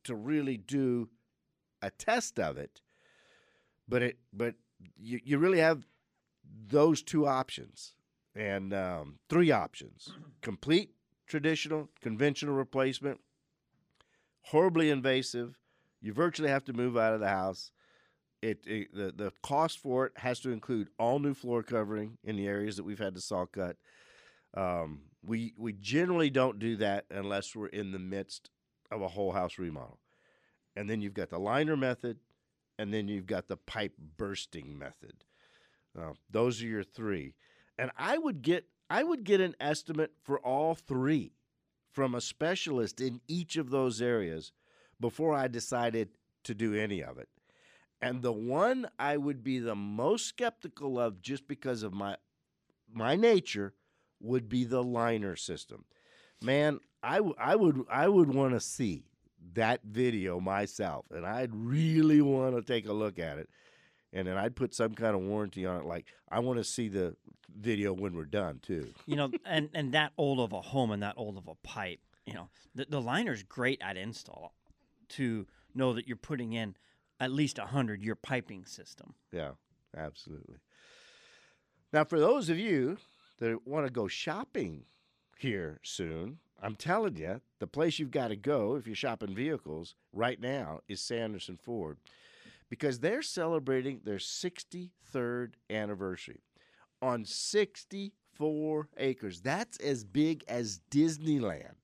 to 0.04 0.14
really 0.14 0.56
do 0.56 1.08
a 1.82 1.90
test 1.90 2.38
of 2.38 2.56
it. 2.56 2.80
But 3.88 4.02
it 4.02 4.18
but 4.32 4.54
you, 4.96 5.20
you 5.24 5.38
really 5.38 5.60
have 5.60 5.86
those 6.68 7.02
two 7.02 7.26
options 7.26 7.94
and 8.34 8.72
um, 8.72 9.18
three 9.28 9.50
options 9.50 10.12
complete 10.42 10.90
traditional 11.26 11.88
conventional 12.00 12.54
replacement 12.54 13.20
horribly 14.42 14.90
invasive 14.90 15.58
you 16.00 16.12
virtually 16.12 16.48
have 16.48 16.64
to 16.64 16.72
move 16.72 16.96
out 16.96 17.14
of 17.14 17.20
the 17.20 17.28
house 17.28 17.70
it, 18.42 18.60
it, 18.66 18.94
the 18.94 19.12
the 19.12 19.32
cost 19.42 19.78
for 19.78 20.06
it 20.06 20.12
has 20.16 20.40
to 20.40 20.50
include 20.50 20.88
all 20.98 21.18
new 21.18 21.34
floor 21.34 21.62
covering 21.62 22.18
in 22.22 22.36
the 22.36 22.46
areas 22.46 22.76
that 22.76 22.84
we've 22.84 22.98
had 22.98 23.14
to 23.14 23.20
saw 23.20 23.46
cut. 23.46 23.76
Um, 24.54 25.02
we 25.24 25.54
we 25.58 25.72
generally 25.72 26.30
don't 26.30 26.58
do 26.58 26.76
that 26.76 27.06
unless 27.10 27.56
we're 27.56 27.66
in 27.66 27.92
the 27.92 27.98
midst 27.98 28.50
of 28.90 29.02
a 29.02 29.08
whole 29.08 29.32
house 29.32 29.58
remodel, 29.58 29.98
and 30.76 30.88
then 30.88 31.00
you've 31.00 31.14
got 31.14 31.30
the 31.30 31.38
liner 31.38 31.76
method, 31.76 32.18
and 32.78 32.92
then 32.92 33.08
you've 33.08 33.26
got 33.26 33.48
the 33.48 33.56
pipe 33.56 33.94
bursting 34.16 34.78
method. 34.78 35.24
Uh, 35.98 36.12
those 36.30 36.62
are 36.62 36.66
your 36.66 36.84
three, 36.84 37.34
and 37.78 37.90
I 37.96 38.18
would 38.18 38.42
get 38.42 38.66
I 38.88 39.02
would 39.02 39.24
get 39.24 39.40
an 39.40 39.56
estimate 39.60 40.12
for 40.22 40.38
all 40.38 40.74
three 40.74 41.32
from 41.92 42.14
a 42.14 42.20
specialist 42.20 43.00
in 43.00 43.20
each 43.26 43.56
of 43.56 43.70
those 43.70 44.00
areas 44.00 44.52
before 45.00 45.34
I 45.34 45.48
decided 45.48 46.10
to 46.44 46.54
do 46.54 46.74
any 46.74 47.02
of 47.02 47.18
it. 47.18 47.28
And 48.00 48.22
the 48.22 48.32
one 48.32 48.86
I 48.98 49.16
would 49.16 49.42
be 49.42 49.58
the 49.58 49.74
most 49.74 50.26
skeptical 50.26 51.00
of 51.00 51.22
just 51.22 51.48
because 51.48 51.82
of 51.82 51.92
my 51.92 52.16
my 52.92 53.16
nature 53.16 53.74
would 54.20 54.48
be 54.48 54.64
the 54.64 54.82
liner 54.82 55.36
system. 55.36 55.84
Man, 56.42 56.80
I, 57.02 57.16
w- 57.16 57.34
I 57.38 57.56
would 57.56 57.84
I 57.90 58.08
would 58.08 58.32
want 58.32 58.54
to 58.54 58.60
see 58.60 59.04
that 59.54 59.80
video 59.84 60.40
myself 60.40 61.06
and 61.10 61.24
I'd 61.24 61.54
really 61.54 62.20
want 62.20 62.56
to 62.56 62.62
take 62.62 62.86
a 62.86 62.92
look 62.92 63.18
at 63.18 63.38
it. 63.38 63.48
And 64.16 64.26
then 64.26 64.38
I'd 64.38 64.56
put 64.56 64.74
some 64.74 64.94
kind 64.94 65.14
of 65.14 65.20
warranty 65.20 65.66
on 65.66 65.76
it 65.76 65.84
like 65.84 66.06
I 66.30 66.38
want 66.38 66.58
to 66.58 66.64
see 66.64 66.88
the 66.88 67.14
video 67.54 67.92
when 67.92 68.14
we're 68.16 68.24
done 68.24 68.60
too. 68.62 68.94
You 69.04 69.16
know, 69.16 69.30
and 69.44 69.68
and 69.74 69.92
that 69.92 70.12
old 70.16 70.40
of 70.40 70.54
a 70.54 70.62
home 70.62 70.90
and 70.90 71.02
that 71.02 71.14
old 71.18 71.36
of 71.36 71.46
a 71.48 71.54
pipe. 71.56 72.00
You 72.24 72.32
know, 72.32 72.48
the 72.74 72.86
the 72.88 73.00
liner's 73.00 73.42
great 73.42 73.78
at 73.82 73.98
install 73.98 74.54
to 75.10 75.46
know 75.74 75.92
that 75.92 76.08
you're 76.08 76.16
putting 76.16 76.54
in 76.54 76.76
at 77.20 77.30
least 77.30 77.58
a 77.58 77.66
hundred 77.66 78.02
year 78.02 78.14
piping 78.14 78.64
system. 78.64 79.14
Yeah, 79.32 79.50
absolutely. 79.94 80.56
Now, 81.92 82.04
for 82.04 82.18
those 82.18 82.48
of 82.48 82.58
you 82.58 82.96
that 83.38 83.66
want 83.66 83.86
to 83.86 83.92
go 83.92 84.08
shopping 84.08 84.84
here 85.36 85.78
soon, 85.82 86.38
I'm 86.62 86.74
telling 86.74 87.16
you, 87.16 87.42
the 87.58 87.66
place 87.66 87.98
you've 87.98 88.10
got 88.10 88.28
to 88.28 88.36
go 88.36 88.76
if 88.76 88.86
you're 88.86 88.96
shopping 88.96 89.34
vehicles 89.34 89.94
right 90.14 90.40
now 90.40 90.80
is 90.88 91.02
Sanderson 91.02 91.58
Ford 91.62 91.98
because 92.68 92.98
they're 92.98 93.22
celebrating 93.22 94.00
their 94.04 94.16
63rd 94.16 95.52
anniversary 95.70 96.40
on 97.00 97.24
64 97.24 98.88
acres. 98.96 99.40
That's 99.40 99.78
as 99.78 100.04
big 100.04 100.44
as 100.48 100.80
Disneyland. 100.90 101.74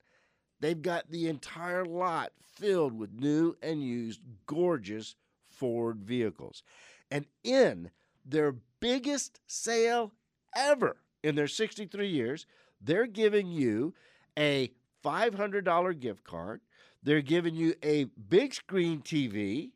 They've 0.60 0.80
got 0.80 1.10
the 1.10 1.28
entire 1.28 1.84
lot 1.84 2.32
filled 2.54 2.96
with 2.96 3.12
new 3.12 3.56
and 3.62 3.82
used 3.82 4.20
gorgeous 4.46 5.16
Ford 5.48 6.02
vehicles. 6.04 6.62
And 7.10 7.26
in 7.42 7.90
their 8.24 8.56
biggest 8.80 9.40
sale 9.46 10.12
ever 10.54 10.96
in 11.22 11.34
their 11.34 11.48
63 11.48 12.08
years, 12.08 12.46
they're 12.80 13.06
giving 13.06 13.48
you 13.48 13.94
a 14.38 14.70
$500 15.04 16.00
gift 16.00 16.24
card. 16.24 16.60
They're 17.02 17.22
giving 17.22 17.54
you 17.54 17.74
a 17.82 18.04
big 18.04 18.54
screen 18.54 19.00
TV, 19.00 19.70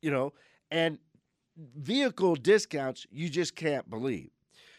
you 0.00 0.10
know, 0.10 0.32
and 0.70 0.98
vehicle 1.56 2.34
discounts 2.36 3.06
you 3.10 3.28
just 3.28 3.54
can't 3.54 3.88
believe. 3.90 4.30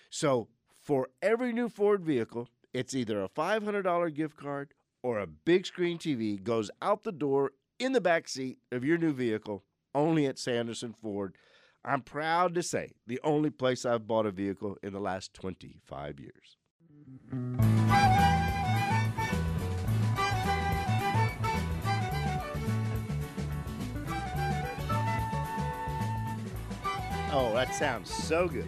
So, 0.10 0.48
for 0.80 1.10
every 1.22 1.54
new 1.54 1.70
Ford 1.70 2.04
vehicle, 2.04 2.48
it's 2.74 2.96
either 2.96 3.22
a 3.22 3.30
$500 3.30 4.14
gift 4.14 4.38
card 4.38 4.74
or 5.04 5.20
a 5.20 5.28
big 5.28 5.66
screen 5.66 5.98
TV 5.98 6.42
goes 6.42 6.72
out 6.82 7.04
the 7.04 7.12
door 7.12 7.52
in 7.80 7.94
the 7.94 8.02
back 8.02 8.28
seat 8.28 8.58
of 8.72 8.84
your 8.84 8.98
new 8.98 9.14
vehicle 9.14 9.64
only 9.94 10.26
at 10.26 10.40
Sanderson 10.40 10.94
Ford. 11.02 11.36
I'm 11.84 12.02
proud 12.02 12.54
to 12.56 12.64
say 12.64 12.92
the 13.08 13.20
only 13.24 13.50
place 13.50 13.86
I've 13.86 14.08
bought 14.08 14.26
a 14.26 14.32
vehicle 14.32 14.78
in 14.84 14.94
the 14.94 15.00
last 15.00 15.34
25 15.34 16.20
years. 16.20 16.58
Oh, 27.32 27.54
that 27.54 27.76
sounds 27.76 28.12
so 28.12 28.48
good. 28.48 28.66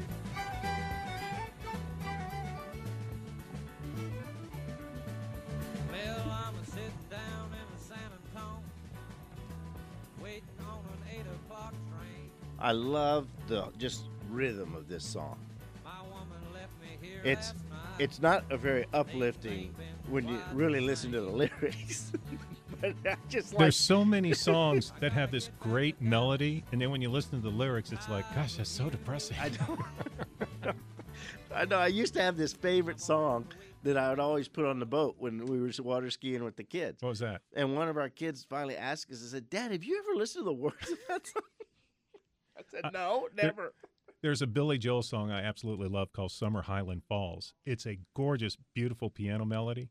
Well, 5.92 6.20
I'm 6.30 6.54
a 6.56 6.66
sitting 6.66 6.92
down 7.10 7.50
in 7.52 7.76
the 7.76 7.84
San 7.84 7.98
Antonio, 8.36 8.62
waiting 10.22 10.44
on 10.60 10.78
an 10.80 11.10
eight 11.12 11.26
o'clock 11.26 11.72
train. 11.72 12.30
I 12.60 12.72
love 12.72 13.28
the 13.48 13.70
just 13.80 14.04
rhythm 14.30 14.76
of 14.76 14.88
this 14.88 15.04
song. 15.04 15.40
My 15.84 16.02
woman 16.04 16.54
left 16.54 16.74
me 16.82 16.98
here 17.02 17.22
It's 17.24 17.56
it's 17.98 18.22
not 18.22 18.44
a 18.52 18.58
very 18.58 18.86
uplifting 18.94 19.74
when 20.08 20.28
you 20.28 20.40
really 20.54 20.82
listen 20.82 21.12
to 21.14 21.22
the 21.22 21.30
lyrics. 21.32 22.12
just 23.30 23.54
like 23.54 23.60
There's 23.60 23.78
so 23.78 24.04
many 24.04 24.34
songs 24.50 24.94
that 25.00 25.12
have 25.12 25.32
this 25.32 25.50
great 25.60 26.02
melody, 26.02 26.64
and 26.72 26.82
then 26.82 26.92
when 26.92 27.02
you 27.02 27.10
listen 27.10 27.42
to 27.42 27.50
the 27.50 27.56
lyrics, 27.56 27.92
it's 27.92 28.10
like, 28.10 28.26
gosh, 28.34 28.56
that's 28.56 28.70
so 28.70 28.90
depressing. 28.90 29.38
I 29.40 29.50
know. 29.50 30.74
I 31.56 31.66
know. 31.66 31.78
I 31.78 31.88
used 31.88 32.14
to 32.14 32.22
have 32.22 32.38
this 32.38 32.54
favorite 32.54 33.00
song 33.00 33.46
that 33.84 33.98
I 33.98 34.10
would 34.10 34.20
always 34.20 34.48
put 34.48 34.66
on 34.66 34.80
the 34.80 34.86
boat 34.86 35.16
when 35.18 35.46
we 35.46 35.60
were 35.60 35.72
water 35.80 36.10
skiing 36.10 36.44
with 36.44 36.56
the 36.56 36.64
kids. 36.64 37.02
What 37.02 37.10
was 37.10 37.20
that? 37.20 37.42
And 37.54 37.76
one 37.76 37.90
of 37.90 37.98
our 37.98 38.10
kids 38.10 38.46
finally 38.50 38.78
asked 38.78 39.12
us, 39.12 39.24
I 39.24 39.28
said, 39.32 39.50
Dad, 39.50 39.72
have 39.72 39.84
you 39.84 40.00
ever 40.00 40.18
listened 40.18 40.42
to 40.42 40.46
the 40.46 40.54
words 40.54 40.90
of 40.90 40.98
that 41.08 41.28
song? 41.28 41.44
I 42.58 42.62
said, 42.70 42.94
No, 42.94 43.28
never. 43.36 43.74
There's 44.22 44.44
a 44.44 44.48
Billy 44.48 44.78
Joel 44.78 45.02
song 45.02 45.32
I 45.32 45.42
absolutely 45.42 45.88
love 45.88 46.14
called 46.14 46.32
Summer 46.32 46.62
Highland 46.62 47.02
Falls. 47.10 47.56
It's 47.66 47.88
a 47.88 47.98
gorgeous, 48.16 48.56
beautiful 48.76 49.10
piano 49.10 49.46
melody. 49.46 49.90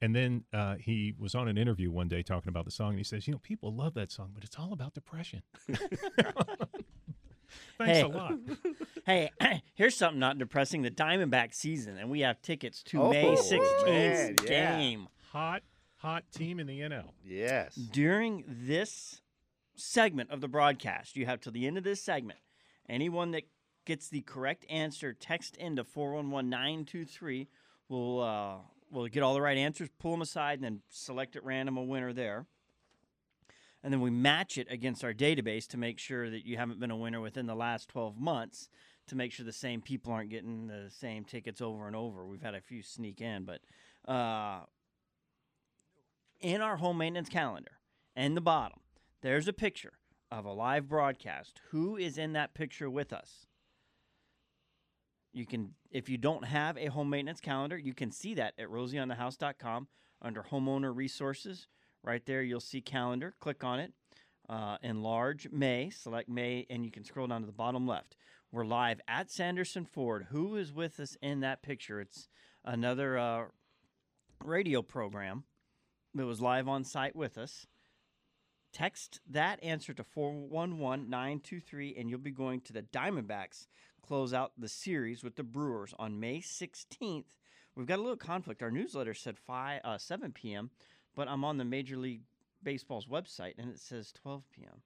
And 0.00 0.14
then 0.14 0.44
uh, 0.52 0.76
he 0.76 1.14
was 1.18 1.34
on 1.34 1.48
an 1.48 1.58
interview 1.58 1.90
one 1.90 2.06
day 2.08 2.22
talking 2.22 2.48
about 2.50 2.64
the 2.64 2.70
song, 2.70 2.90
and 2.90 2.98
he 2.98 3.04
says, 3.04 3.26
You 3.26 3.32
know, 3.32 3.40
people 3.40 3.74
love 3.74 3.94
that 3.94 4.12
song, 4.12 4.30
but 4.34 4.44
it's 4.44 4.56
all 4.56 4.72
about 4.72 4.94
depression. 4.94 5.42
Thanks 7.78 7.98
Hey. 7.98 8.00
a 8.02 8.08
lot. 8.08 8.34
Hey, 9.06 9.30
here's 9.74 9.96
something 9.96 10.18
not 10.20 10.36
depressing: 10.36 10.82
the 10.82 10.90
Diamondback 10.90 11.54
season, 11.54 11.96
and 11.96 12.10
we 12.10 12.20
have 12.20 12.42
tickets 12.42 12.82
to 12.84 13.02
Oh, 13.02 13.10
May 13.10 13.34
16th 13.36 13.86
man, 13.86 14.36
yeah. 14.44 14.76
game. 14.76 15.08
Hot, 15.32 15.62
hot 15.96 16.24
team 16.30 16.60
in 16.60 16.66
the 16.66 16.80
NL. 16.80 17.08
Yes. 17.24 17.74
During 17.74 18.44
this 18.46 19.22
segment 19.76 20.30
of 20.30 20.42
the 20.42 20.48
broadcast, 20.48 21.16
you 21.16 21.24
have 21.24 21.40
till 21.40 21.52
the 21.52 21.66
end 21.66 21.78
of 21.78 21.84
this 21.84 22.02
segment. 22.02 22.38
Anyone 22.86 23.30
that 23.30 23.44
gets 23.86 24.10
the 24.10 24.20
correct 24.20 24.66
answer, 24.68 25.14
text 25.14 25.56
into 25.56 25.84
411923. 25.84 27.48
We'll 27.88 28.20
uh, 28.20 28.56
we'll 28.90 29.06
get 29.08 29.22
all 29.22 29.34
the 29.34 29.40
right 29.40 29.56
answers, 29.56 29.88
pull 29.98 30.12
them 30.12 30.22
aside, 30.22 30.54
and 30.54 30.64
then 30.64 30.80
select 30.88 31.36
at 31.36 31.44
random 31.44 31.76
a 31.76 31.82
winner 31.82 32.12
there. 32.12 32.46
And 33.82 33.92
then 33.92 34.00
we 34.00 34.10
match 34.10 34.58
it 34.58 34.66
against 34.70 35.04
our 35.04 35.14
database 35.14 35.66
to 35.68 35.76
make 35.76 35.98
sure 35.98 36.28
that 36.30 36.44
you 36.44 36.56
haven't 36.56 36.80
been 36.80 36.90
a 36.90 36.96
winner 36.96 37.20
within 37.20 37.46
the 37.46 37.54
last 37.54 37.88
12 37.88 38.18
months 38.18 38.68
to 39.06 39.16
make 39.16 39.32
sure 39.32 39.46
the 39.46 39.52
same 39.52 39.80
people 39.80 40.12
aren't 40.12 40.30
getting 40.30 40.66
the 40.66 40.90
same 40.90 41.24
tickets 41.24 41.60
over 41.60 41.86
and 41.86 41.96
over. 41.96 42.26
We've 42.26 42.42
had 42.42 42.54
a 42.54 42.60
few 42.60 42.82
sneak 42.82 43.20
in, 43.20 43.44
but 43.44 43.60
uh, 44.10 44.60
in 46.40 46.60
our 46.60 46.76
home 46.76 46.98
maintenance 46.98 47.28
calendar, 47.28 47.72
in 48.16 48.34
the 48.34 48.40
bottom, 48.40 48.80
there's 49.22 49.48
a 49.48 49.52
picture 49.52 49.94
of 50.30 50.44
a 50.44 50.52
live 50.52 50.88
broadcast. 50.88 51.60
Who 51.70 51.96
is 51.96 52.18
in 52.18 52.32
that 52.34 52.54
picture 52.54 52.90
with 52.90 53.12
us? 53.12 53.47
You 55.38 55.46
can, 55.46 55.74
if 55.92 56.08
you 56.08 56.18
don't 56.18 56.44
have 56.44 56.76
a 56.76 56.86
home 56.86 57.10
maintenance 57.10 57.40
calendar, 57.40 57.78
you 57.78 57.94
can 57.94 58.10
see 58.10 58.34
that 58.34 58.54
at 58.58 58.68
rosieonthehouse.com 58.68 59.86
under 60.20 60.42
homeowner 60.42 60.94
resources. 60.94 61.68
Right 62.02 62.26
there, 62.26 62.42
you'll 62.42 62.58
see 62.58 62.80
calendar. 62.80 63.36
Click 63.38 63.62
on 63.62 63.78
it. 63.78 63.92
Uh, 64.48 64.78
enlarge 64.82 65.48
May, 65.52 65.90
select 65.90 66.28
May, 66.28 66.66
and 66.68 66.84
you 66.84 66.90
can 66.90 67.04
scroll 67.04 67.28
down 67.28 67.42
to 67.42 67.46
the 67.46 67.52
bottom 67.52 67.86
left. 67.86 68.16
We're 68.50 68.64
live 68.64 69.00
at 69.06 69.30
Sanderson 69.30 69.84
Ford. 69.84 70.26
Who 70.30 70.56
is 70.56 70.72
with 70.72 70.98
us 70.98 71.16
in 71.22 71.38
that 71.40 71.62
picture? 71.62 72.00
It's 72.00 72.28
another 72.64 73.16
uh, 73.16 73.44
radio 74.44 74.82
program 74.82 75.44
that 76.16 76.26
was 76.26 76.40
live 76.40 76.66
on 76.66 76.82
site 76.82 77.14
with 77.14 77.38
us. 77.38 77.66
Text 78.72 79.20
that 79.30 79.62
answer 79.62 79.94
to 79.94 80.02
411 80.02 81.08
923, 81.08 81.94
and 81.96 82.10
you'll 82.10 82.18
be 82.18 82.32
going 82.32 82.60
to 82.62 82.72
the 82.72 82.82
Diamondbacks 82.82 83.66
close 84.08 84.32
out 84.32 84.52
the 84.56 84.68
series 84.68 85.22
with 85.22 85.36
the 85.36 85.42
Brewers 85.42 85.92
on 85.98 86.18
May 86.18 86.40
16th. 86.40 87.36
We've 87.76 87.86
got 87.86 87.98
a 87.98 88.02
little 88.02 88.16
conflict. 88.16 88.62
Our 88.62 88.70
newsletter 88.70 89.12
said 89.12 89.36
5, 89.36 89.82
uh, 89.84 89.98
7 89.98 90.32
p.m., 90.32 90.70
but 91.14 91.28
I'm 91.28 91.44
on 91.44 91.58
the 91.58 91.64
Major 91.66 91.98
League 91.98 92.22
Baseball's 92.62 93.06
website 93.06 93.54
and 93.58 93.68
it 93.68 93.78
says 93.78 94.10
12 94.22 94.44
p.m. 94.50 94.80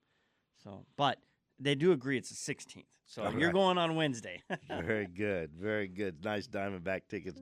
So, 0.65 0.87
but 0.97 1.19
they 1.59 1.75
do 1.75 1.93
agree 1.93 2.19
it's 2.19 2.31
the 2.31 2.55
16th. 2.55 2.85
So 3.07 3.25
All 3.25 3.33
you're 3.33 3.49
right. 3.49 3.53
going 3.53 3.77
on 3.77 3.95
Wednesday. 3.95 4.41
Very 4.69 5.07
good. 5.07 5.51
Very 5.53 5.87
good. 5.87 6.25
Nice 6.25 6.47
Diamondback 6.49 7.03
tickets. 7.11 7.39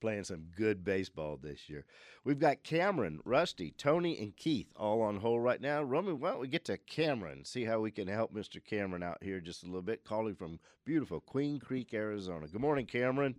Playing 0.00 0.24
some 0.24 0.44
good 0.54 0.84
baseball 0.84 1.38
this 1.42 1.68
year. 1.70 1.86
We've 2.24 2.38
got 2.38 2.62
Cameron, 2.62 3.20
Rusty, 3.24 3.70
Tony, 3.78 4.18
and 4.18 4.36
Keith 4.36 4.70
all 4.76 5.00
on 5.00 5.16
hold 5.16 5.42
right 5.42 5.60
now. 5.62 5.82
Roman, 5.82 6.20
why 6.20 6.32
don't 6.32 6.40
we 6.40 6.48
get 6.48 6.66
to 6.66 6.76
Cameron? 6.76 7.44
See 7.46 7.64
how 7.64 7.80
we 7.80 7.90
can 7.90 8.06
help 8.06 8.34
Mr. 8.34 8.62
Cameron 8.62 9.02
out 9.02 9.22
here 9.22 9.40
just 9.40 9.62
a 9.62 9.66
little 9.66 9.80
bit. 9.80 10.04
Calling 10.04 10.34
from 10.34 10.58
beautiful 10.84 11.20
Queen 11.20 11.58
Creek, 11.58 11.94
Arizona. 11.94 12.46
Good 12.46 12.60
morning, 12.60 12.84
Cameron. 12.84 13.34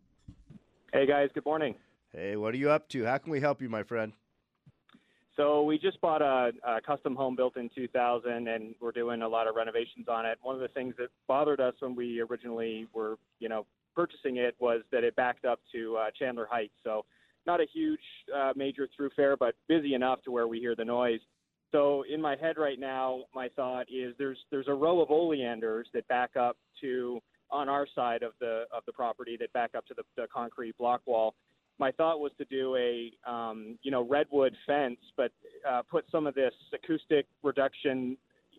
Hey 0.91 1.05
guys, 1.05 1.29
good 1.35 1.45
morning. 1.45 1.75
Hey, 2.11 2.35
what 2.35 2.53
are 2.55 2.57
you 2.57 2.71
up 2.71 2.89
to? 2.89 3.05
How 3.05 3.17
can 3.19 3.31
we 3.31 3.41
help 3.41 3.61
you, 3.61 3.69
my 3.69 3.83
friend? 3.83 4.13
So 5.35 5.63
we 5.63 5.77
just 5.77 5.99
bought 5.99 6.21
a, 6.21 6.51
a 6.65 6.79
custom 6.81 7.15
home 7.15 7.35
built 7.35 7.57
in 7.57 7.69
2000, 7.75 8.47
and 8.47 8.73
we're 8.79 8.93
doing 8.93 9.21
a 9.21 9.27
lot 9.27 9.47
of 9.47 9.55
renovations 9.55 10.07
on 10.07 10.25
it. 10.25 10.37
One 10.41 10.55
of 10.55 10.61
the 10.61 10.69
things 10.69 10.93
that 10.97 11.09
bothered 11.27 11.59
us 11.59 11.73
when 11.79 11.93
we 11.95 12.21
originally 12.21 12.87
were, 12.93 13.17
you 13.39 13.49
know, 13.49 13.65
purchasing 13.95 14.37
it 14.37 14.55
was 14.59 14.81
that 14.91 15.03
it 15.03 15.15
backed 15.15 15.45
up 15.45 15.59
to 15.73 15.97
uh, 15.97 16.05
Chandler 16.17 16.47
Heights. 16.49 16.73
So 16.83 17.05
not 17.45 17.59
a 17.59 17.65
huge 17.71 17.99
uh, 18.35 18.53
major 18.55 18.87
throughfare, 18.97 19.35
but 19.37 19.55
busy 19.67 19.93
enough 19.93 20.21
to 20.23 20.31
where 20.31 20.47
we 20.47 20.59
hear 20.59 20.75
the 20.75 20.85
noise. 20.85 21.19
So 21.71 22.05
in 22.11 22.21
my 22.21 22.35
head 22.37 22.57
right 22.57 22.79
now, 22.79 23.23
my 23.33 23.49
thought 23.49 23.87
is 23.93 24.13
there's 24.17 24.37
there's 24.51 24.67
a 24.67 24.73
row 24.73 25.01
of 25.01 25.11
oleanders 25.11 25.87
that 25.93 26.07
back 26.07 26.37
up 26.37 26.57
to 26.81 27.19
on 27.51 27.67
our 27.69 27.85
side 27.93 28.23
of 28.23 28.31
the 28.39 28.63
of 28.71 28.83
the 28.85 28.93
property 28.93 29.37
that 29.39 29.51
back 29.53 29.71
up 29.75 29.85
to 29.87 29.93
the, 29.93 30.03
the 30.15 30.27
concrete 30.33 30.77
block 30.77 31.01
wall. 31.05 31.35
My 31.77 31.91
thought 31.91 32.19
was 32.19 32.31
to 32.37 32.45
do 32.45 32.75
a 32.75 33.11
um, 33.29 33.77
you 33.83 33.91
know 33.91 34.07
redwood 34.07 34.55
fence, 34.65 34.99
but 35.17 35.31
uh, 35.69 35.81
put 35.89 36.05
some 36.11 36.25
of 36.27 36.35
this 36.35 36.53
acoustic 36.73 37.27
reduction 37.43 38.17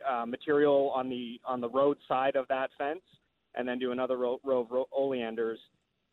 uh, 0.09 0.27
material 0.27 0.91
on 0.95 1.09
the 1.09 1.41
on 1.45 1.61
the 1.61 1.69
road 1.69 1.97
side 2.07 2.37
of 2.37 2.47
that 2.49 2.71
fence, 2.79 3.03
and 3.55 3.67
then 3.67 3.79
do 3.79 3.93
another 3.93 4.17
row, 4.17 4.39
row 4.45 4.61
of 4.61 4.87
oleanders. 4.93 5.59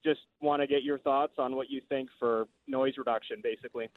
Just 0.05 0.21
want 0.41 0.61
to 0.61 0.67
get 0.67 0.83
your 0.83 0.99
thoughts 0.99 1.33
on 1.37 1.55
what 1.55 1.69
you 1.69 1.81
think 1.87 2.09
for 2.19 2.47
noise 2.67 2.93
reduction, 2.97 3.41
basically. 3.41 3.89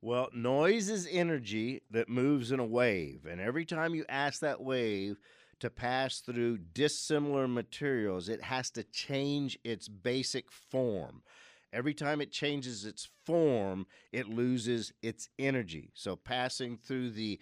Well, 0.00 0.28
noise 0.32 0.88
is 0.88 1.08
energy 1.10 1.82
that 1.90 2.08
moves 2.08 2.52
in 2.52 2.60
a 2.60 2.64
wave. 2.64 3.26
And 3.28 3.40
every 3.40 3.64
time 3.64 3.96
you 3.96 4.04
ask 4.08 4.40
that 4.40 4.60
wave 4.60 5.18
to 5.58 5.70
pass 5.70 6.20
through 6.20 6.58
dissimilar 6.58 7.48
materials, 7.48 8.28
it 8.28 8.42
has 8.42 8.70
to 8.70 8.84
change 8.84 9.58
its 9.64 9.88
basic 9.88 10.52
form. 10.52 11.22
Every 11.72 11.94
time 11.94 12.20
it 12.20 12.32
changes 12.32 12.84
its 12.84 13.08
form, 13.26 13.86
it 14.12 14.28
loses 14.28 14.92
its 15.02 15.28
energy. 15.38 15.90
So 15.94 16.16
passing 16.16 16.78
through 16.78 17.10
the 17.10 17.38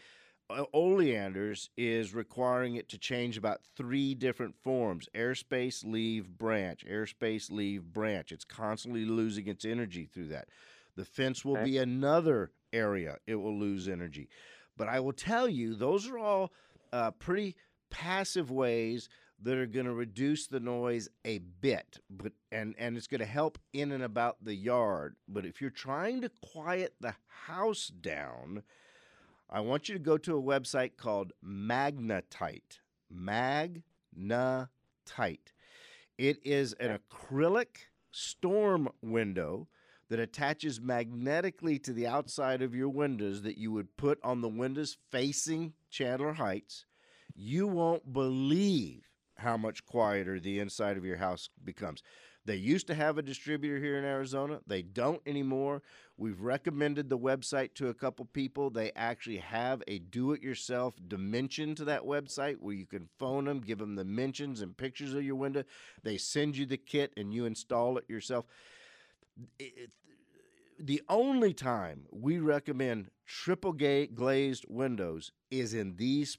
oleanders 0.73 1.71
is 1.77 2.15
requiring 2.15 2.77
it 2.77 2.89
to 2.89 2.99
change 2.99 3.37
about 3.37 3.61
three 3.77 4.15
different 4.15 4.55
forms 4.63 5.09
airspace, 5.15 5.85
leave, 5.85 6.29
branch, 6.39 6.85
airspace, 6.91 7.51
leave, 7.51 7.93
branch. 7.93 8.33
It's 8.33 8.45
constantly 8.45 9.05
losing 9.05 9.49
its 9.49 9.65
energy 9.65 10.09
through 10.13 10.29
that. 10.29 10.49
The 10.97 11.05
fence 11.05 11.45
will 11.45 11.63
be 11.63 11.79
another 11.79 12.53
area 12.73 13.19
it 13.27 13.37
will 13.37 13.59
lose 13.59 13.89
energy. 13.89 14.29
But 14.77 14.89
I 14.89 15.01
will 15.01 15.13
tell 15.13 15.49
you, 15.49 15.75
those 15.75 16.09
are 16.09 16.19
all 16.19 16.53
uh, 16.93 17.11
pretty 17.13 17.57
passive 17.91 18.51
ways 18.51 19.09
that 19.43 19.57
are 19.57 19.67
going 19.67 19.87
to 19.87 19.93
reduce 19.93 20.47
the 20.47 20.61
noise 20.61 21.09
a 21.25 21.39
bit, 21.39 21.99
but 22.09 22.33
and 22.51 22.75
and 22.79 22.97
it's 22.97 23.07
going 23.07 23.21
to 23.21 23.27
help 23.27 23.59
in 23.73 23.93
and 23.93 24.03
about 24.03 24.43
the 24.43 24.55
yard. 24.55 25.17
But 25.29 25.45
if 25.45 25.61
you're 25.61 25.71
trying 25.71 26.23
to 26.23 26.31
quiet 26.43 26.95
the 27.01 27.15
house 27.47 27.89
down, 27.89 28.63
I 29.51 29.61
want 29.61 29.89
you 29.89 29.95
to 29.95 30.01
go 30.01 30.17
to 30.19 30.37
a 30.37 30.43
website 30.43 30.97
called 30.97 31.33
Magnetite. 31.45 32.81
Magnetite. 33.15 33.79
It 36.19 36.39
is 36.45 36.73
an 36.75 36.99
acrylic 36.99 37.89
storm 38.11 38.89
window 39.03 39.69
that 40.09 40.19
attaches 40.19 40.81
magnetically 40.81 41.79
to 41.81 41.93
the 41.93 42.07
outside 42.07 42.63
of 42.63 42.75
your 42.75 42.89
windows 42.89 43.43
that 43.43 43.59
you 43.59 43.73
would 43.73 43.97
put 43.97 44.19
on 44.23 44.41
the 44.41 44.49
windows 44.49 44.97
facing 45.11 45.75
Chandler 45.91 46.33
Heights. 46.35 46.87
You 47.35 47.67
won't 47.67 48.13
believe 48.13 49.06
how 49.39 49.57
much 49.57 49.85
quieter 49.87 50.41
the 50.41 50.59
inside 50.59 50.97
of 50.97 51.05
your 51.05 51.17
house 51.19 51.49
becomes. 51.65 52.03
They 52.47 52.57
used 52.57 52.87
to 52.87 52.95
have 52.95 53.19
a 53.19 53.23
distributor 53.23 53.79
here 53.79 53.99
in 53.99 54.05
Arizona. 54.05 54.61
They 54.67 54.81
don't 54.83 55.21
anymore. 55.27 55.83
We've 56.17 56.41
recommended 56.41 57.11
the 57.11 57.19
website 57.19 57.75
to 57.75 57.89
a 57.89 57.95
couple 57.95 58.25
people. 58.25 58.71
They 58.71 58.93
actually 58.95 59.39
have 59.39 59.83
a 59.89 59.99
do 59.99 60.33
it 60.33 60.43
yourself 60.43 60.95
dimension 61.09 61.75
to 61.75 61.85
that 61.87 62.03
website 62.03 62.59
where 62.61 62.75
you 62.75 62.87
can 62.87 63.09
phone 63.19 63.47
them, 63.47 63.61
give 63.61 63.79
them 63.79 63.97
the 63.97 64.05
dimensions 64.05 64.61
and 64.61 64.77
pictures 64.77 65.13
of 65.13 65.25
your 65.25 65.35
window. 65.35 65.65
They 66.05 66.19
send 66.19 66.57
you 66.57 66.67
the 66.67 66.77
kit 66.77 67.13
and 67.17 67.35
you 67.35 67.47
install 67.47 67.99
it 67.99 68.05
yourself. 68.09 68.47
It- 69.59 69.91
the 70.79 71.03
only 71.09 71.53
time 71.53 72.07
we 72.11 72.39
recommend 72.39 73.11
triple 73.27 73.73
glazed 73.73 74.65
windows 74.69 75.33
is 75.51 75.75
in 75.75 75.97
these 75.97 76.37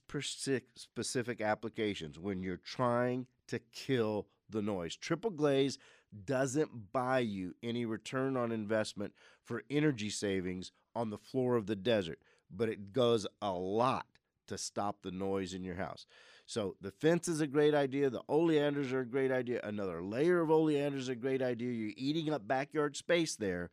specific 0.75 1.41
applications 1.41 2.19
when 2.19 2.41
you're 2.41 2.57
trying 2.57 3.27
to 3.47 3.59
kill 3.73 4.27
the 4.49 4.61
noise. 4.61 4.95
Triple 4.95 5.31
glaze 5.31 5.77
doesn't 6.25 6.93
buy 6.93 7.19
you 7.19 7.53
any 7.63 7.85
return 7.85 8.37
on 8.37 8.51
investment 8.51 9.13
for 9.43 9.63
energy 9.69 10.09
savings 10.09 10.71
on 10.95 11.09
the 11.09 11.17
floor 11.17 11.55
of 11.55 11.67
the 11.67 11.75
desert, 11.75 12.19
but 12.49 12.69
it 12.69 12.93
goes 12.93 13.27
a 13.41 13.51
lot 13.51 14.05
to 14.47 14.57
stop 14.57 15.01
the 15.01 15.11
noise 15.11 15.53
in 15.53 15.63
your 15.63 15.75
house. 15.75 16.05
So 16.45 16.77
the 16.79 16.91
fence 16.91 17.27
is 17.27 17.41
a 17.41 17.47
great 17.47 17.73
idea. 17.73 18.09
The 18.09 18.23
oleanders 18.29 18.93
are 18.93 19.01
a 19.01 19.05
great 19.05 19.31
idea. 19.31 19.59
Another 19.63 20.01
layer 20.01 20.39
of 20.39 20.49
oleanders 20.49 21.03
is 21.03 21.09
a 21.09 21.15
great 21.15 21.41
idea. 21.41 21.73
You're 21.73 21.91
eating 21.97 22.31
up 22.31 22.47
backyard 22.47 22.95
space 22.95 23.35
there. 23.35 23.69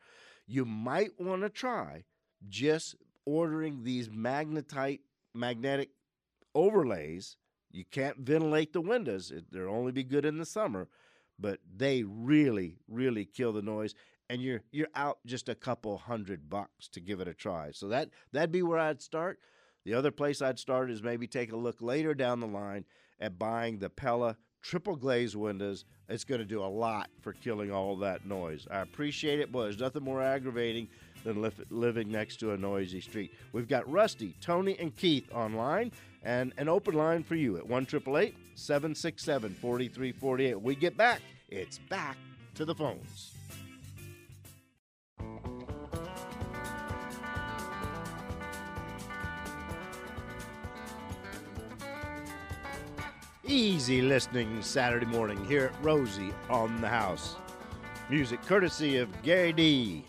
You 0.47 0.65
might 0.65 1.19
want 1.21 1.43
to 1.43 1.49
try 1.49 2.05
just 2.49 2.97
ordering 3.25 3.83
these 3.83 4.09
magnetite 4.09 5.01
magnetic 5.35 5.91
overlays. 6.55 7.37
You 7.71 7.85
can't 7.91 8.19
ventilate 8.19 8.73
the 8.73 8.81
windows. 8.81 9.31
It, 9.31 9.51
they'll 9.51 9.69
only 9.69 9.93
be 9.93 10.05
good 10.05 10.25
in 10.25 10.39
the 10.39 10.47
summer, 10.47 10.89
but 11.39 11.59
they 11.75 12.03
really, 12.05 12.77
really 12.89 13.25
kill 13.25 13.53
the 13.53 13.63
noise. 13.63 13.95
And 14.31 14.41
you're 14.41 14.63
you're 14.73 14.89
out 14.95 15.19
just 15.27 15.49
a 15.49 15.55
couple 15.55 15.99
hundred 15.99 16.49
bucks 16.49 16.89
to 16.89 17.01
give 17.01 17.21
it 17.21 17.29
a 17.29 17.35
try. 17.35 17.73
So 17.73 17.89
that 17.89 18.11
that'd 18.33 18.53
be 18.53 18.63
where 18.63 18.79
I'd 18.79 19.03
start. 19.03 19.39
The 19.85 19.95
other 19.95 20.11
place 20.11 20.41
I'd 20.41 20.59
start 20.59 20.91
is 20.91 21.03
maybe 21.03 21.27
take 21.27 21.53
a 21.53 21.57
look 21.57 21.83
later 21.83 22.15
down 22.15 22.41
the 22.41 22.47
line 22.47 22.87
at 23.21 23.39
buying 23.39 23.79
the 23.79 23.91
Pella 23.91 24.39
triple 24.65 24.97
glaze 24.97 25.37
windows. 25.37 25.85
It's 26.09 26.25
going 26.25 26.41
to 26.41 26.47
do 26.47 26.63
a 26.63 26.67
lot 26.67 27.09
for 27.21 27.35
killing 27.35 27.71
all 27.71 27.97
that 27.99 28.27
noise. 28.27 28.67
I 28.71 28.79
appreciate 28.79 29.39
it, 29.39 29.53
but 29.53 29.63
there's 29.63 29.79
nothing 29.79 30.03
more 30.03 30.23
aggravating 30.23 30.89
than 31.23 31.41
li- 31.43 31.51
living 31.71 32.11
next 32.11 32.37
to 32.39 32.53
a 32.53 32.57
noisy 32.57 33.01
street. 33.01 33.33
We've 33.53 33.69
got 33.69 33.91
Rusty, 33.91 34.35
Tony, 34.41 34.77
and 34.79 34.95
Keith 34.97 35.31
online 35.33 35.93
and 36.23 36.53
an 36.57 36.69
open 36.69 36.95
line 36.95 37.23
for 37.23 37.35
you 37.35 37.59
at 37.59 37.67
1 37.67 37.87
767 37.87 39.55
4348. 39.61 40.61
We 40.61 40.75
get 40.75 40.97
back, 40.97 41.21
it's 41.51 41.79
back 41.79 42.17
to 42.55 42.65
the 42.65 42.75
phones. 42.75 43.34
Easy 53.55 54.03
listening 54.03 54.61
Saturday 54.63 55.07
morning 55.07 55.45
here 55.45 55.67
at 55.67 55.85
Rosie 55.85 56.33
on 56.51 56.81
the 56.81 56.89
House. 56.89 57.37
Music 58.11 58.43
courtesy 58.43 58.97
of 58.97 59.23
Gary 59.23 59.53
D. 59.53 60.05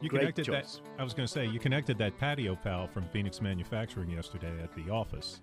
You 0.00 0.08
Great 0.08 0.20
connected 0.20 0.44
choice. 0.44 0.80
that. 0.84 1.00
I 1.00 1.02
was 1.02 1.12
going 1.12 1.26
to 1.26 1.32
say 1.32 1.44
you 1.44 1.58
connected 1.58 1.98
that 1.98 2.16
patio 2.16 2.54
pal 2.54 2.86
from 2.86 3.08
Phoenix 3.08 3.40
Manufacturing 3.42 4.10
yesterday 4.10 4.52
at 4.62 4.72
the 4.76 4.92
office, 4.92 5.40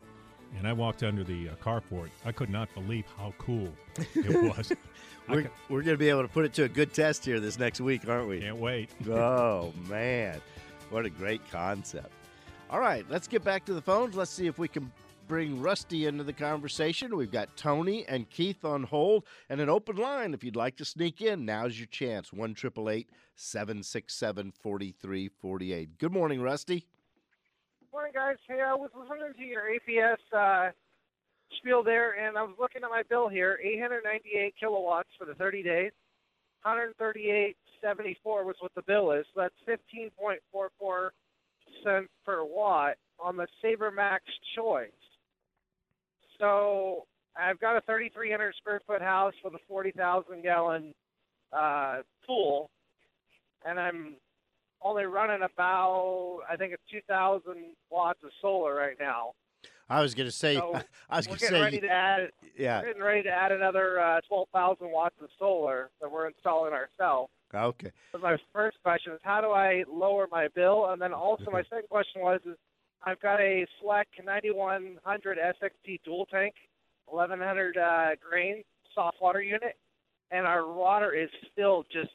and 0.58 0.66
I 0.66 0.72
walked 0.72 1.04
under 1.04 1.26
the 1.26 1.50
uh, 1.50 1.56
carport. 1.56 2.08
I 2.24 2.32
could 2.32 2.50
not 2.50 2.74
believe 2.74 3.04
how 3.18 3.34
cool 3.38 3.68
it 4.16 4.56
was. 4.58 4.72
We're, 5.28 5.44
ca- 5.44 5.50
we're 5.68 5.82
going 5.82 5.96
to 5.96 6.00
be 6.00 6.08
able 6.08 6.22
to 6.22 6.30
put 6.30 6.46
it 6.46 6.54
to 6.54 6.64
a 6.64 6.70
good 6.70 6.94
test 6.94 7.26
here 7.26 7.42
this 7.42 7.60
next 7.60 7.82
week, 7.82 8.08
aren't 8.08 8.30
we? 8.30 8.40
can't 8.40 8.56
wait. 8.56 8.92
oh 9.10 9.74
man, 9.90 10.40
what 10.90 11.06
a 11.06 11.10
great 11.10 11.42
concept! 11.52 12.14
All 12.70 12.80
right, 12.80 13.06
let's 13.10 13.28
get 13.28 13.44
back 13.44 13.66
to 13.66 13.74
the 13.74 13.82
phones. 13.82 14.16
Let's 14.16 14.32
see 14.32 14.48
if 14.48 14.58
we 14.58 14.70
can 14.70 14.90
bring 15.32 15.62
Rusty 15.62 16.08
into 16.08 16.26
the 16.26 16.34
conversation. 16.34 17.16
We've 17.16 17.32
got 17.32 17.56
Tony 17.56 18.06
and 18.06 18.30
Keith 18.30 18.66
on 18.66 18.84
hold 18.84 19.24
and 19.48 19.62
an 19.62 19.70
open 19.70 19.96
line. 19.96 20.34
If 20.34 20.44
you'd 20.44 20.58
like 20.58 20.76
to 20.76 20.84
sneak 20.84 21.22
in, 21.22 21.46
now's 21.46 21.80
your 21.80 21.88
chance. 21.88 22.34
One 22.34 22.54
triple 22.54 22.90
eight 22.90 23.08
seven 23.34 23.82
six 23.82 24.14
seven 24.14 24.52
forty 24.52 24.92
three 24.92 25.30
forty 25.30 25.72
eight. 25.72 25.98
Good 26.00 26.12
morning, 26.12 26.42
Rusty. 26.42 26.82
Good 27.80 27.94
Morning, 27.94 28.12
guys. 28.14 28.36
Hey, 28.46 28.60
I 28.60 28.74
was 28.74 28.90
listening 28.94 29.32
to 29.38 29.44
your 29.46 29.62
APS 29.72 30.18
uh, 30.38 30.72
spiel 31.60 31.82
there, 31.82 32.12
and 32.28 32.38
I 32.38 32.44
was 32.44 32.56
looking 32.60 32.84
at 32.84 32.90
my 32.90 33.04
bill 33.10 33.30
here. 33.30 33.58
898 33.64 34.54
kilowatts 34.60 35.12
for 35.18 35.24
the 35.24 35.36
30 35.36 35.64
days. 35.64 35.92
138.74 36.66 37.56
was 38.26 38.58
what 38.60 38.76
the 38.76 38.82
bill 38.82 39.14
is. 39.14 39.26
So 39.34 39.44
that's 39.44 39.80
15.44 39.96 41.10
cents 41.86 42.10
per 42.26 42.44
watt 42.44 42.96
on 43.18 43.38
the 43.38 43.48
Saver 43.62 43.92
Max 43.92 44.26
Choice. 44.58 44.92
So 46.42 47.06
I've 47.38 47.60
got 47.60 47.78
a 47.78 47.82
3,300 47.82 48.56
square 48.56 48.82
foot 48.86 49.02
house 49.02 49.34
with 49.44 49.54
a 49.54 49.60
40,000 49.68 50.42
gallon 50.42 50.94
uh, 51.54 52.00
pool, 52.26 52.72
and 53.64 53.80
I'm 53.80 54.16
only 54.82 55.06
running 55.06 55.44
about 55.44 56.40
I 56.50 56.56
think 56.58 56.74
it's 56.74 56.84
2,000 56.92 57.76
watts 57.92 58.20
of 58.24 58.32
solar 58.42 58.74
right 58.74 58.98
now. 59.00 59.34
I 59.88 60.02
was 60.02 60.16
going 60.16 60.28
to 60.28 60.32
say, 60.32 60.56
So 60.56 60.74
I 61.10 61.18
was 61.18 61.28
going 61.28 61.38
to 61.38 61.46
getting 61.46 61.58
say, 61.58 61.62
ready 61.62 61.80
to 61.82 61.88
add 61.88 62.32
yeah. 62.58 62.82
getting 62.82 63.04
ready 63.04 63.24
to 63.24 63.30
add 63.30 63.52
another 63.52 64.00
uh, 64.00 64.22
12,000 64.28 64.90
watts 64.92 65.16
of 65.22 65.30
solar 65.38 65.92
that 66.02 66.12
we're 66.12 66.28
installing 66.28 66.74
ourselves. 66.74 67.32
Okay. 67.54 67.92
But 68.14 68.22
my 68.22 68.38
first 68.54 68.78
question 68.82 69.14
is 69.14 69.20
how 69.22 69.42
do 69.42 69.52
I 69.52 69.84
lower 69.92 70.28
my 70.32 70.48
bill? 70.56 70.90
And 70.90 71.02
then 71.02 71.14
also 71.14 71.52
my 71.52 71.64
second 71.64 71.90
question 71.90 72.22
was 72.22 72.40
is 72.46 72.58
I've 73.04 73.20
got 73.20 73.40
a 73.40 73.66
Fleck 73.82 74.08
9100 74.24 75.38
SXT 75.38 76.00
dual 76.06 76.26
tank, 76.28 76.54
1100 77.08 77.78
uh, 77.78 78.10
grain 78.28 78.64
soft 78.94 79.18
water 79.22 79.42
unit, 79.42 79.78
and 80.30 80.46
our 80.46 80.72
water 80.72 81.14
is 81.14 81.30
still 81.52 81.84
just 81.92 82.12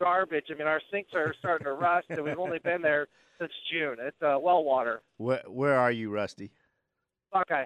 garbage. 0.00 0.46
I 0.50 0.54
mean, 0.54 0.66
our 0.66 0.80
sinks 0.90 1.10
are 1.14 1.34
starting 1.38 1.66
to 1.66 1.72
rust, 1.72 2.06
and 2.10 2.22
we've 2.24 2.38
only 2.38 2.58
been 2.58 2.82
there 2.82 3.06
since 3.38 3.52
June. 3.72 3.96
It's 4.00 4.20
uh, 4.22 4.38
well 4.40 4.64
water. 4.64 5.02
Where, 5.18 5.42
where 5.46 5.78
are 5.78 5.92
you, 5.92 6.10
Rusty? 6.10 6.50
Okay. 7.34 7.64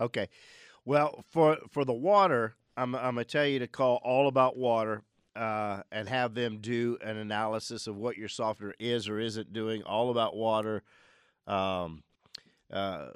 Okay. 0.00 0.28
Well, 0.84 1.24
for 1.28 1.58
for 1.70 1.84
the 1.84 1.92
water, 1.92 2.54
I'm 2.76 2.94
I'm 2.94 3.14
gonna 3.14 3.24
tell 3.24 3.46
you 3.46 3.58
to 3.58 3.66
call 3.66 4.00
all 4.02 4.28
about 4.28 4.56
water 4.56 5.02
uh, 5.36 5.82
and 5.92 6.08
have 6.08 6.34
them 6.34 6.58
do 6.60 6.96
an 7.02 7.16
analysis 7.16 7.86
of 7.86 7.96
what 7.96 8.16
your 8.16 8.28
softener 8.28 8.74
is 8.78 9.08
or 9.08 9.18
isn't 9.18 9.52
doing. 9.52 9.82
All 9.82 10.10
about 10.10 10.34
water. 10.34 10.82
Um, 11.48 12.02
uh, 12.72 13.08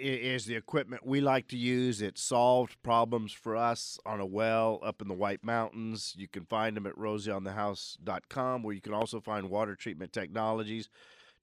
is 0.00 0.46
the 0.46 0.54
equipment 0.54 1.04
we 1.04 1.20
like 1.20 1.48
to 1.48 1.56
use. 1.56 2.00
It 2.00 2.18
solved 2.18 2.80
problems 2.82 3.32
for 3.32 3.56
us 3.56 3.98
on 4.06 4.20
a 4.20 4.26
well 4.26 4.80
up 4.82 5.02
in 5.02 5.08
the 5.08 5.14
White 5.14 5.42
Mountains. 5.42 6.14
You 6.16 6.28
can 6.28 6.44
find 6.44 6.76
them 6.76 6.86
at 6.86 6.94
rosieonthehouse.com, 6.96 8.62
where 8.62 8.74
you 8.74 8.80
can 8.80 8.94
also 8.94 9.20
find 9.20 9.50
water 9.50 9.74
treatment 9.74 10.12
technologies. 10.12 10.88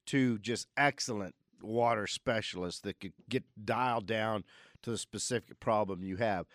Two 0.06 0.38
just 0.40 0.68
excellent 0.78 1.36
water 1.62 2.08
specialists 2.08 2.82
that 2.82 3.00
could 3.00 3.14
get 3.30 3.44
dialed 3.64 4.06
down 4.06 4.44
to 4.84 4.92
the 4.92 4.98
specific 4.98 5.60
problem 5.60 6.04
you 6.04 6.18
have. 6.18 6.46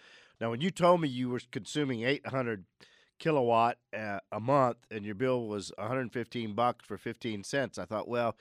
Now, 0.40 0.50
when 0.50 0.60
you 0.60 0.70
told 0.70 1.00
me 1.02 1.08
you 1.08 1.28
were 1.28 1.40
consuming 1.50 2.02
800 2.02 2.64
kilowatt 3.18 3.76
uh, 3.94 4.20
a 4.32 4.40
month 4.40 4.78
and 4.90 5.04
your 5.04 5.14
bill 5.14 5.46
was 5.46 5.70
115 5.76 6.54
bucks 6.54 6.86
for 6.86 6.96
15 6.96 7.44
cents, 7.44 7.78
I 7.78 7.84
thought, 7.84 8.08
well, 8.08 8.36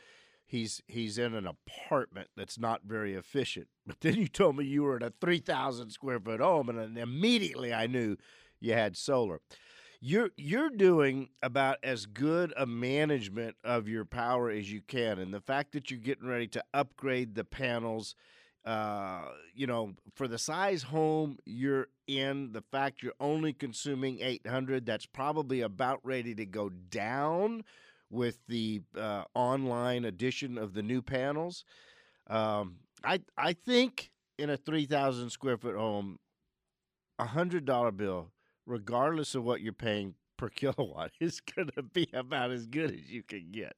he's 0.49 0.81
he's 0.87 1.17
in 1.17 1.35
an 1.35 1.47
apartment 1.47 2.29
that's 2.35 2.59
not 2.59 2.81
very 2.83 3.13
efficient. 3.13 3.67
But 3.89 4.01
then 4.01 4.15
you 4.17 4.27
told 4.27 4.55
me 4.55 4.65
you 4.65 4.83
were 4.83 4.97
in 4.97 5.01
a 5.01 5.13
3,000 5.19 5.89
square 5.89 6.19
foot 6.19 6.41
home, 6.41 6.69
and 6.69 6.95
immediately 6.95 7.73
I 7.73 7.87
knew 7.87 8.17
you 8.59 8.73
had 8.73 8.95
solar. 8.95 9.41
You're 9.99 10.29
you're 10.37 10.69
doing 10.69 11.29
about 11.41 11.77
as 11.81 12.05
good 12.05 12.53
a 12.55 12.67
management 12.67 13.55
of 13.63 13.87
your 13.87 14.05
power 14.05 14.51
as 14.51 14.71
you 14.71 14.81
can, 14.81 15.17
and 15.17 15.33
the 15.33 15.41
fact 15.41 15.71
that 15.71 15.89
you're 15.89 15.99
getting 15.99 16.27
ready 16.27 16.47
to 16.49 16.63
upgrade 16.71 17.33
the 17.33 17.43
panels, 17.43 18.13
uh, 18.63 19.23
you 19.55 19.65
know, 19.65 19.95
for 20.13 20.27
the 20.27 20.37
size 20.37 20.83
home 20.83 21.39
you're 21.45 21.87
in, 22.05 22.51
the 22.51 22.63
fact 22.71 23.01
you're 23.01 23.13
only 23.19 23.53
consuming 23.53 24.19
800, 24.21 24.85
that's 24.85 25.07
probably 25.07 25.61
about 25.61 25.99
ready 26.03 26.35
to 26.35 26.45
go 26.45 26.69
down 26.69 27.63
with 28.09 28.39
the 28.47 28.81
uh, 28.97 29.23
online 29.35 30.05
edition 30.05 30.57
of 30.57 30.73
the 30.73 30.81
new 30.81 31.01
panels. 31.01 31.63
Um, 32.27 32.77
I 33.03 33.21
I 33.37 33.53
think 33.53 34.11
in 34.37 34.49
a 34.49 34.57
3,000 34.57 35.29
square 35.29 35.57
foot 35.57 35.75
home, 35.75 36.19
a 37.17 37.25
hundred 37.25 37.65
dollar 37.65 37.91
bill, 37.91 38.31
regardless 38.65 39.35
of 39.35 39.43
what 39.43 39.61
you're 39.61 39.73
paying 39.73 40.15
per 40.37 40.49
kilowatt, 40.55 41.11
is 41.19 41.41
going 41.41 41.69
to 41.75 41.83
be 41.83 42.07
about 42.13 42.51
as 42.51 42.65
good 42.65 42.91
as 42.91 43.09
you 43.09 43.23
can 43.23 43.51
get. 43.51 43.75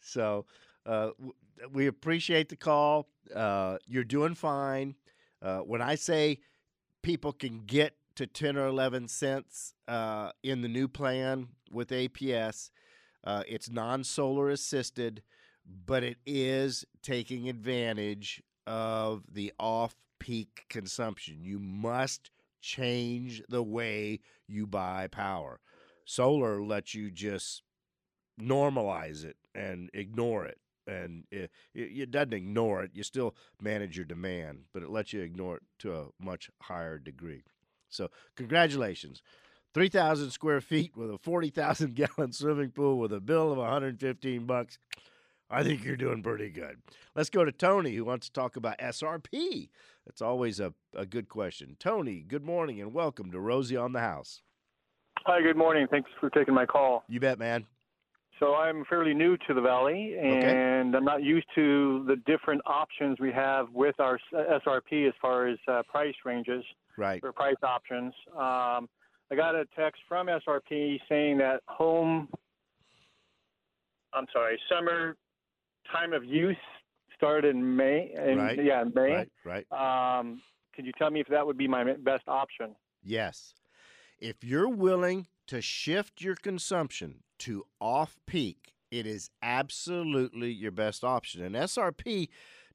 So 0.00 0.46
uh, 0.86 1.10
we 1.72 1.86
appreciate 1.86 2.48
the 2.48 2.56
call. 2.56 3.08
Uh, 3.34 3.78
you're 3.86 4.04
doing 4.04 4.34
fine. 4.34 4.96
Uh, 5.40 5.58
when 5.58 5.80
I 5.82 5.94
say 5.94 6.38
people 7.02 7.32
can 7.32 7.62
get 7.66 7.94
to 8.16 8.26
10 8.26 8.56
or 8.56 8.66
11 8.66 9.08
cents 9.08 9.74
uh, 9.88 10.30
in 10.42 10.60
the 10.62 10.68
new 10.68 10.88
plan 10.88 11.48
with 11.70 11.88
APS, 11.88 12.70
uh, 13.24 13.42
it's 13.48 13.70
non 13.70 14.04
solar 14.04 14.48
assisted, 14.48 15.22
but 15.86 16.02
it 16.02 16.18
is 16.26 16.84
taking 17.02 17.48
advantage 17.48 18.42
of 18.66 19.22
the 19.32 19.52
off 19.58 19.96
peak 20.18 20.64
consumption. 20.68 21.38
You 21.42 21.58
must 21.58 22.30
change 22.60 23.42
the 23.48 23.62
way 23.62 24.20
you 24.46 24.66
buy 24.66 25.08
power. 25.08 25.60
Solar 26.04 26.62
lets 26.62 26.94
you 26.94 27.10
just 27.10 27.62
normalize 28.40 29.24
it 29.24 29.36
and 29.54 29.90
ignore 29.92 30.44
it. 30.44 30.58
And 30.86 31.24
it, 31.30 31.50
it, 31.74 32.10
doesn't 32.10 32.32
ignore 32.32 32.82
it. 32.82 32.90
You 32.92 33.04
still 33.04 33.36
manage 33.60 33.96
your 33.96 34.04
demand, 34.04 34.64
but 34.72 34.82
it 34.82 34.90
lets 34.90 35.12
you 35.12 35.20
ignore 35.20 35.58
it 35.58 35.62
to 35.80 35.94
a 35.94 36.06
much 36.20 36.50
higher 36.62 36.98
degree. 36.98 37.44
So, 37.88 38.10
congratulations. 38.36 39.22
3,000 39.74 40.30
square 40.30 40.60
feet 40.60 40.96
with 40.96 41.10
a 41.10 41.18
40,000 41.18 41.94
gallon 42.16 42.32
swimming 42.32 42.70
pool 42.70 42.98
with 42.98 43.12
a 43.12 43.20
bill 43.20 43.52
of 43.52 43.58
115 43.58 44.46
bucks. 44.46 44.78
I 45.50 45.62
think 45.62 45.84
you're 45.84 45.96
doing 45.96 46.22
pretty 46.22 46.48
good. 46.48 46.78
Let's 47.14 47.28
go 47.30 47.44
to 47.44 47.52
Tony, 47.52 47.94
who 47.94 48.04
wants 48.04 48.26
to 48.28 48.32
talk 48.32 48.56
about 48.56 48.78
SRP. 48.78 49.68
That's 50.06 50.22
always 50.22 50.60
a, 50.60 50.72
a 50.94 51.04
good 51.04 51.28
question. 51.28 51.76
Tony, 51.78 52.24
good 52.26 52.42
morning 52.44 52.80
and 52.80 52.94
welcome 52.94 53.30
to 53.32 53.40
Rosie 53.40 53.76
on 53.76 53.92
the 53.92 54.00
House. 54.00 54.42
Hi, 55.26 55.42
good 55.42 55.56
morning. 55.56 55.86
Thanks 55.90 56.10
for 56.18 56.30
taking 56.30 56.54
my 56.54 56.64
call. 56.66 57.04
You 57.08 57.20
bet, 57.20 57.38
man. 57.38 57.66
So 58.40 58.54
I'm 58.56 58.84
fairly 58.86 59.14
new 59.14 59.36
to 59.46 59.54
the 59.54 59.60
valley, 59.60 60.16
and 60.20 60.96
I'm 60.96 61.04
not 61.04 61.22
used 61.22 61.46
to 61.54 62.04
the 62.08 62.16
different 62.26 62.60
options 62.66 63.20
we 63.20 63.30
have 63.30 63.68
with 63.72 63.94
our 64.00 64.18
SRP 64.34 65.06
as 65.06 65.14
far 65.22 65.46
as 65.46 65.58
uh, 65.68 65.82
price 65.88 66.14
ranges 66.24 66.64
Right. 66.98 67.20
or 67.22 67.32
price 67.32 67.56
options. 67.62 68.12
Um, 68.36 68.88
I 69.32 69.34
got 69.34 69.54
a 69.54 69.64
text 69.74 70.02
from 70.06 70.26
SRP 70.26 71.00
saying 71.08 71.38
that 71.38 71.62
home, 71.66 72.28
I'm 74.12 74.26
sorry, 74.30 74.60
summer 74.70 75.16
time 75.90 76.12
of 76.12 76.22
use 76.22 76.54
started 77.16 77.56
in 77.56 77.76
May. 77.76 78.12
In, 78.14 78.36
Right. 78.36 78.62
Yeah, 78.62 78.82
in 78.82 78.92
May. 78.94 79.26
Right. 79.44 79.64
Right. 79.70 80.18
Um, 80.20 80.42
could 80.76 80.84
you 80.84 80.92
tell 80.98 81.10
me 81.10 81.20
if 81.20 81.28
that 81.28 81.46
would 81.46 81.56
be 81.56 81.66
my 81.66 81.82
best 81.94 82.24
option? 82.28 82.76
Yes. 83.02 83.54
If 84.20 84.44
you're 84.44 84.68
willing 84.68 85.26
to 85.46 85.62
shift 85.62 86.20
your 86.20 86.34
consumption 86.34 87.22
to 87.38 87.64
off 87.80 88.18
peak, 88.26 88.74
it 88.90 89.06
is 89.06 89.30
absolutely 89.42 90.52
your 90.52 90.72
best 90.72 91.04
option. 91.04 91.42
And 91.42 91.54
SRP 91.54 92.28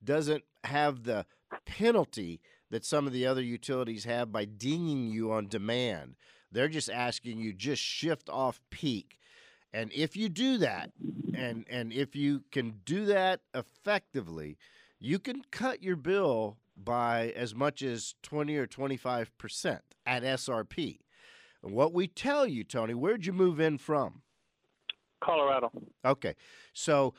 doesn't 0.03 0.43
have 0.63 1.03
the 1.03 1.27
penalty 1.67 2.41
that 2.71 2.83
some 2.83 3.05
of 3.05 3.13
the 3.13 3.27
other 3.27 3.43
utilities 3.43 4.05
have 4.05 4.31
by 4.31 4.45
dinging 4.45 5.09
you 5.09 5.31
on 5.31 5.47
demand. 5.47 6.15
They're 6.51 6.67
just 6.67 6.89
asking 6.89 7.39
you 7.39 7.53
just 7.53 7.81
shift 7.81 8.29
off 8.29 8.61
peak. 8.69 9.19
And 9.73 9.91
if 9.93 10.15
you 10.15 10.29
do 10.29 10.57
that, 10.59 10.91
and 11.33 11.65
and 11.69 11.91
if 11.91 12.15
you 12.15 12.43
can 12.51 12.81
do 12.85 13.05
that 13.05 13.41
effectively, 13.53 14.57
you 14.99 15.19
can 15.19 15.43
cut 15.51 15.83
your 15.83 15.95
bill 15.95 16.57
by 16.75 17.33
as 17.35 17.55
much 17.55 17.81
as 17.81 18.15
20 18.23 18.55
or 18.55 18.67
25% 18.67 19.79
at 20.05 20.23
SRP. 20.23 20.99
And 21.63 21.73
what 21.73 21.93
we 21.93 22.07
tell 22.07 22.45
you, 22.45 22.63
Tony, 22.63 22.93
where'd 22.93 23.25
you 23.25 23.33
move 23.33 23.59
in 23.59 23.77
from? 23.77 24.21
Colorado. 25.19 25.71
Okay, 26.05 26.35
so 26.73 27.15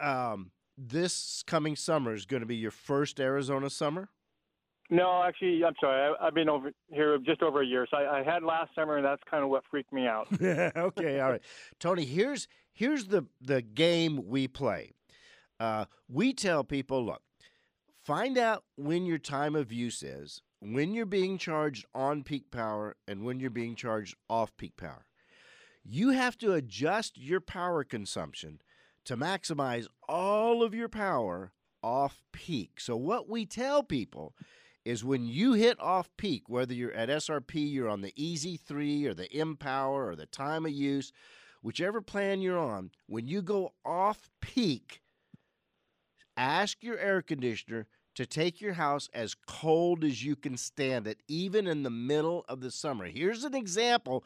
um, 0.00 0.50
this 0.76 1.42
coming 1.46 1.76
summer 1.76 2.14
is 2.14 2.24
going 2.24 2.40
to 2.40 2.46
be 2.46 2.56
your 2.56 2.70
first 2.70 3.20
Arizona 3.20 3.68
summer. 3.70 4.08
No, 4.90 5.22
actually, 5.22 5.64
I'm 5.64 5.74
sorry. 5.80 6.14
I, 6.20 6.26
I've 6.26 6.34
been 6.34 6.48
over 6.48 6.70
here 6.88 7.18
just 7.18 7.42
over 7.42 7.62
a 7.62 7.66
year. 7.66 7.86
So 7.90 7.96
I, 7.96 8.20
I 8.20 8.22
had 8.22 8.42
last 8.42 8.74
summer, 8.74 8.96
and 8.96 9.04
that's 9.04 9.22
kind 9.28 9.42
of 9.42 9.50
what 9.50 9.64
freaked 9.70 9.92
me 9.92 10.06
out. 10.06 10.28
okay, 10.40 11.20
all 11.20 11.32
right, 11.32 11.42
Tony. 11.80 12.04
Here's 12.04 12.48
here's 12.72 13.06
the 13.06 13.26
the 13.40 13.62
game 13.62 14.26
we 14.26 14.46
play. 14.48 14.92
Uh, 15.58 15.86
we 16.08 16.32
tell 16.32 16.62
people, 16.64 17.04
look, 17.04 17.22
find 18.04 18.38
out 18.38 18.64
when 18.76 19.06
your 19.06 19.18
time 19.18 19.56
of 19.56 19.72
use 19.72 20.02
is, 20.02 20.42
when 20.60 20.92
you're 20.92 21.06
being 21.06 21.38
charged 21.38 21.86
on 21.94 22.22
peak 22.22 22.50
power, 22.50 22.96
and 23.08 23.24
when 23.24 23.40
you're 23.40 23.50
being 23.50 23.74
charged 23.74 24.16
off 24.28 24.56
peak 24.56 24.76
power. 24.76 25.06
You 25.88 26.10
have 26.10 26.36
to 26.38 26.52
adjust 26.52 27.16
your 27.16 27.40
power 27.40 27.84
consumption 27.84 28.60
to 29.04 29.16
maximize 29.16 29.86
all 30.08 30.64
of 30.64 30.74
your 30.74 30.88
power 30.88 31.52
off 31.82 32.24
peak. 32.32 32.80
So 32.80 32.96
what 32.96 33.28
we 33.28 33.46
tell 33.46 33.84
people 33.84 34.34
is 34.86 35.04
when 35.04 35.26
you 35.26 35.54
hit 35.54 35.78
off 35.80 36.08
peak, 36.16 36.44
whether 36.48 36.72
you're 36.72 36.92
at 36.92 37.08
SRP, 37.08 37.54
you're 37.72 37.88
on 37.88 38.02
the 38.02 38.12
Easy 38.14 38.56
3 38.56 39.04
or 39.06 39.14
the 39.14 39.30
M-Power 39.32 40.06
or 40.06 40.14
the 40.14 40.26
time 40.26 40.64
of 40.64 40.70
use, 40.70 41.12
whichever 41.60 42.00
plan 42.00 42.40
you're 42.40 42.56
on, 42.56 42.92
when 43.08 43.26
you 43.26 43.42
go 43.42 43.72
off 43.84 44.30
peak, 44.40 45.02
ask 46.36 46.84
your 46.84 46.96
air 46.98 47.20
conditioner 47.20 47.88
to 48.14 48.26
take 48.26 48.60
your 48.60 48.74
house 48.74 49.08
as 49.12 49.34
cold 49.34 50.04
as 50.04 50.24
you 50.24 50.36
can 50.36 50.56
stand 50.56 51.08
it, 51.08 51.20
even 51.26 51.66
in 51.66 51.82
the 51.82 51.90
middle 51.90 52.44
of 52.48 52.60
the 52.60 52.70
summer. 52.70 53.06
Here's 53.06 53.42
an 53.42 53.56
example, 53.56 54.24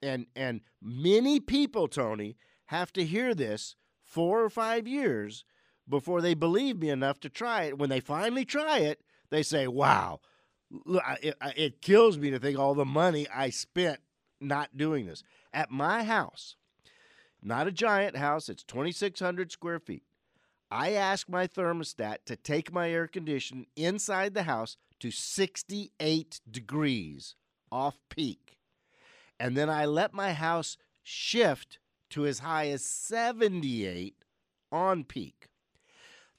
and 0.00 0.24
and 0.34 0.62
many 0.80 1.38
people, 1.38 1.86
Tony, 1.86 2.38
have 2.66 2.94
to 2.94 3.04
hear 3.04 3.34
this 3.34 3.76
four 4.02 4.42
or 4.42 4.48
five 4.48 4.88
years 4.88 5.44
before 5.86 6.22
they 6.22 6.32
believe 6.32 6.78
me 6.78 6.88
enough 6.88 7.20
to 7.20 7.28
try 7.28 7.64
it. 7.64 7.76
When 7.76 7.90
they 7.90 8.00
finally 8.00 8.46
try 8.46 8.78
it, 8.78 9.02
they 9.30 9.42
say, 9.42 9.66
"Wow, 9.66 10.20
it, 10.86 11.36
it 11.56 11.82
kills 11.82 12.18
me 12.18 12.30
to 12.30 12.38
think 12.38 12.58
all 12.58 12.74
the 12.74 12.84
money 12.84 13.26
I 13.34 13.50
spent 13.50 14.00
not 14.40 14.76
doing 14.76 15.06
this." 15.06 15.22
At 15.52 15.70
my 15.70 16.04
house, 16.04 16.56
not 17.42 17.66
a 17.66 17.72
giant 17.72 18.16
house, 18.16 18.48
it's 18.48 18.64
2,600 18.64 19.52
square 19.52 19.78
feet. 19.78 20.02
I 20.70 20.92
ask 20.92 21.28
my 21.28 21.46
thermostat 21.46 22.18
to 22.26 22.36
take 22.36 22.72
my 22.72 22.90
air 22.90 23.06
conditioning 23.06 23.66
inside 23.76 24.34
the 24.34 24.42
house 24.42 24.76
to 25.00 25.10
68 25.10 26.40
degrees 26.50 27.34
off 27.72 27.98
peak. 28.10 28.58
And 29.40 29.56
then 29.56 29.70
I 29.70 29.86
let 29.86 30.12
my 30.12 30.32
house 30.32 30.76
shift 31.02 31.78
to 32.10 32.26
as 32.26 32.40
high 32.40 32.68
as 32.68 32.84
78 32.84 34.16
on 34.70 35.04
peak. 35.04 35.48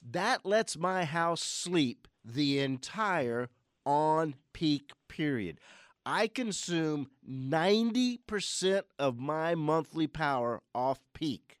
That 0.02 0.46
lets 0.46 0.76
my 0.76 1.04
house 1.04 1.42
sleep 1.42 2.06
the 2.24 2.58
entire 2.60 3.48
on 3.86 4.34
peak 4.52 4.92
period. 5.08 5.58
I 6.04 6.28
consume 6.28 7.10
90% 7.28 8.82
of 8.98 9.18
my 9.18 9.54
monthly 9.54 10.06
power 10.06 10.62
off 10.74 11.00
peak. 11.14 11.58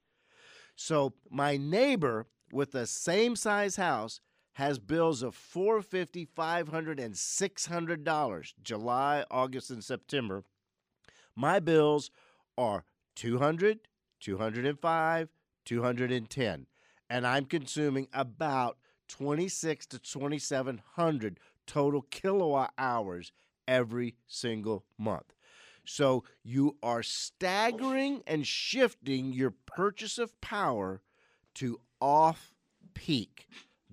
So 0.76 1.12
my 1.30 1.56
neighbor 1.56 2.26
with 2.52 2.72
the 2.72 2.86
same 2.86 3.36
size 3.36 3.76
house 3.76 4.20
has 4.54 4.78
bills 4.78 5.22
of 5.22 5.34
450 5.34 6.24
500 6.24 7.00
and 7.00 7.16
600 7.16 8.04
dollars 8.04 8.54
july 8.62 9.24
august 9.30 9.70
and 9.70 9.82
september 9.82 10.42
my 11.36 11.60
bills 11.60 12.10
are 12.58 12.84
200 13.16 13.80
205 14.20 15.28
210 15.64 16.66
and 17.08 17.26
i'm 17.26 17.44
consuming 17.44 18.08
about 18.12 18.76
26 19.10 19.86
to 19.86 19.98
2700 19.98 21.38
total 21.66 22.02
kilowatt 22.10 22.72
hours 22.78 23.32
every 23.68 24.16
single 24.26 24.84
month 24.98 25.34
so 25.84 26.24
you 26.44 26.76
are 26.82 27.02
staggering 27.02 28.22
and 28.26 28.46
shifting 28.46 29.32
your 29.32 29.52
purchase 29.66 30.18
of 30.18 30.40
power 30.40 31.00
to 31.54 31.80
off 32.00 32.52
peak. 32.94 33.48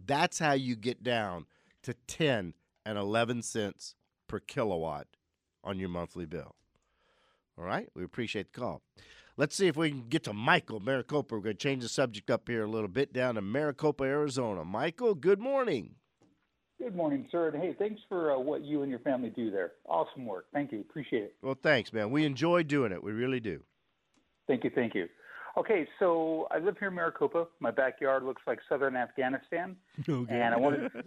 That's 0.06 0.40
how 0.40 0.54
you 0.54 0.76
get 0.76 1.04
down 1.04 1.46
to 1.84 1.94
10 2.08 2.54
and 2.86 2.98
11 2.98 3.42
cents 3.42 3.96
per 4.28 4.40
kilowatt 4.40 5.08
on 5.64 5.80
your 5.80 5.90
monthly 5.90 6.26
bill. 6.26 6.56
All 7.58 7.66
right, 7.66 7.90
we 7.96 8.04
appreciate 8.04 8.54
the 8.54 8.60
call. 8.60 8.82
Let's 9.38 9.56
see 9.56 9.68
if 9.68 9.78
we 9.78 9.92
can 9.92 10.08
get 10.10 10.24
to 10.24 10.34
Michael 10.34 10.80
Maricopa. 10.80 11.36
We're 11.36 11.42
going 11.42 11.56
to 11.58 11.62
change 11.62 11.84
the 11.84 11.90
subject 11.90 12.32
up 12.32 12.48
here 12.48 12.64
a 12.64 12.68
little 12.68 12.88
bit 12.88 13.14
down 13.14 13.36
to 13.36 13.42
Maricopa, 13.42 14.04
Arizona. 14.04 14.66
Michael, 14.66 15.14
good 15.14 15.40
morning. 15.40 15.92
Good 16.80 16.96
morning, 16.96 17.28
sir. 17.32 17.50
And 17.50 17.62
hey, 17.62 17.76
thanks 17.78 18.02
for 18.10 18.34
uh, 18.36 18.40
what 18.40 18.64
you 18.64 18.82
and 18.82 18.90
your 18.90 19.00
family 19.00 19.30
do 19.30 19.52
there. 19.52 19.74
Awesome 19.88 20.26
work. 20.26 20.46
Thank 20.54 20.72
you. 20.72 20.80
Appreciate 20.82 21.24
it. 21.24 21.36
Well, 21.44 21.58
thanks, 21.62 21.94
man. 21.94 22.10
We 22.10 22.26
enjoy 22.26 22.64
doing 22.64 22.92
it. 22.92 23.04
We 23.04 23.12
really 23.12 23.40
do. 23.40 23.62
Thank 24.48 24.64
you. 24.64 24.72
Thank 24.74 24.96
you. 24.96 25.08
Okay, 25.56 25.88
so 26.00 26.48
I 26.52 26.58
live 26.60 26.78
here 26.80 26.88
in 26.88 26.96
Maricopa. 26.96 27.48
My 27.60 27.72
backyard 27.72 28.24
looks 28.24 28.42
like 28.48 28.60
southern 28.70 28.96
Afghanistan, 28.96 29.76
and 30.08 30.54
I 30.54 30.58
want 30.58 30.76
to, 30.78 30.90
and 30.94 31.04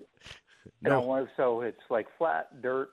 I 0.86 0.88
No. 0.90 1.00
want 1.02 1.26
to, 1.28 1.32
so 1.36 1.60
it's 1.62 1.80
like 1.88 2.06
flat 2.18 2.60
dirt. 2.62 2.90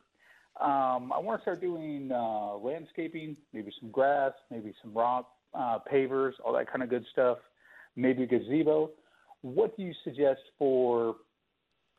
Um, 0.60 1.14
I 1.14 1.20
want 1.20 1.40
to 1.40 1.42
start 1.44 1.62
doing 1.62 2.12
uh, 2.12 2.56
landscaping, 2.58 3.38
maybe 3.54 3.72
some 3.80 3.92
grass, 3.92 4.32
maybe 4.50 4.74
some 4.82 4.94
rock 4.94 5.30
uh, 5.54 5.80
pavers, 5.92 6.32
all 6.44 6.54
that 6.54 6.70
kind 6.70 6.82
of 6.82 6.90
good 6.90 7.06
stuff. 7.12 7.38
Maybe 7.96 8.24
a 8.24 8.28
gazebo. 8.28 8.92
What 9.42 9.78
do 9.78 9.84
you 9.84 9.94
suggest 10.04 10.42
for 10.58 11.18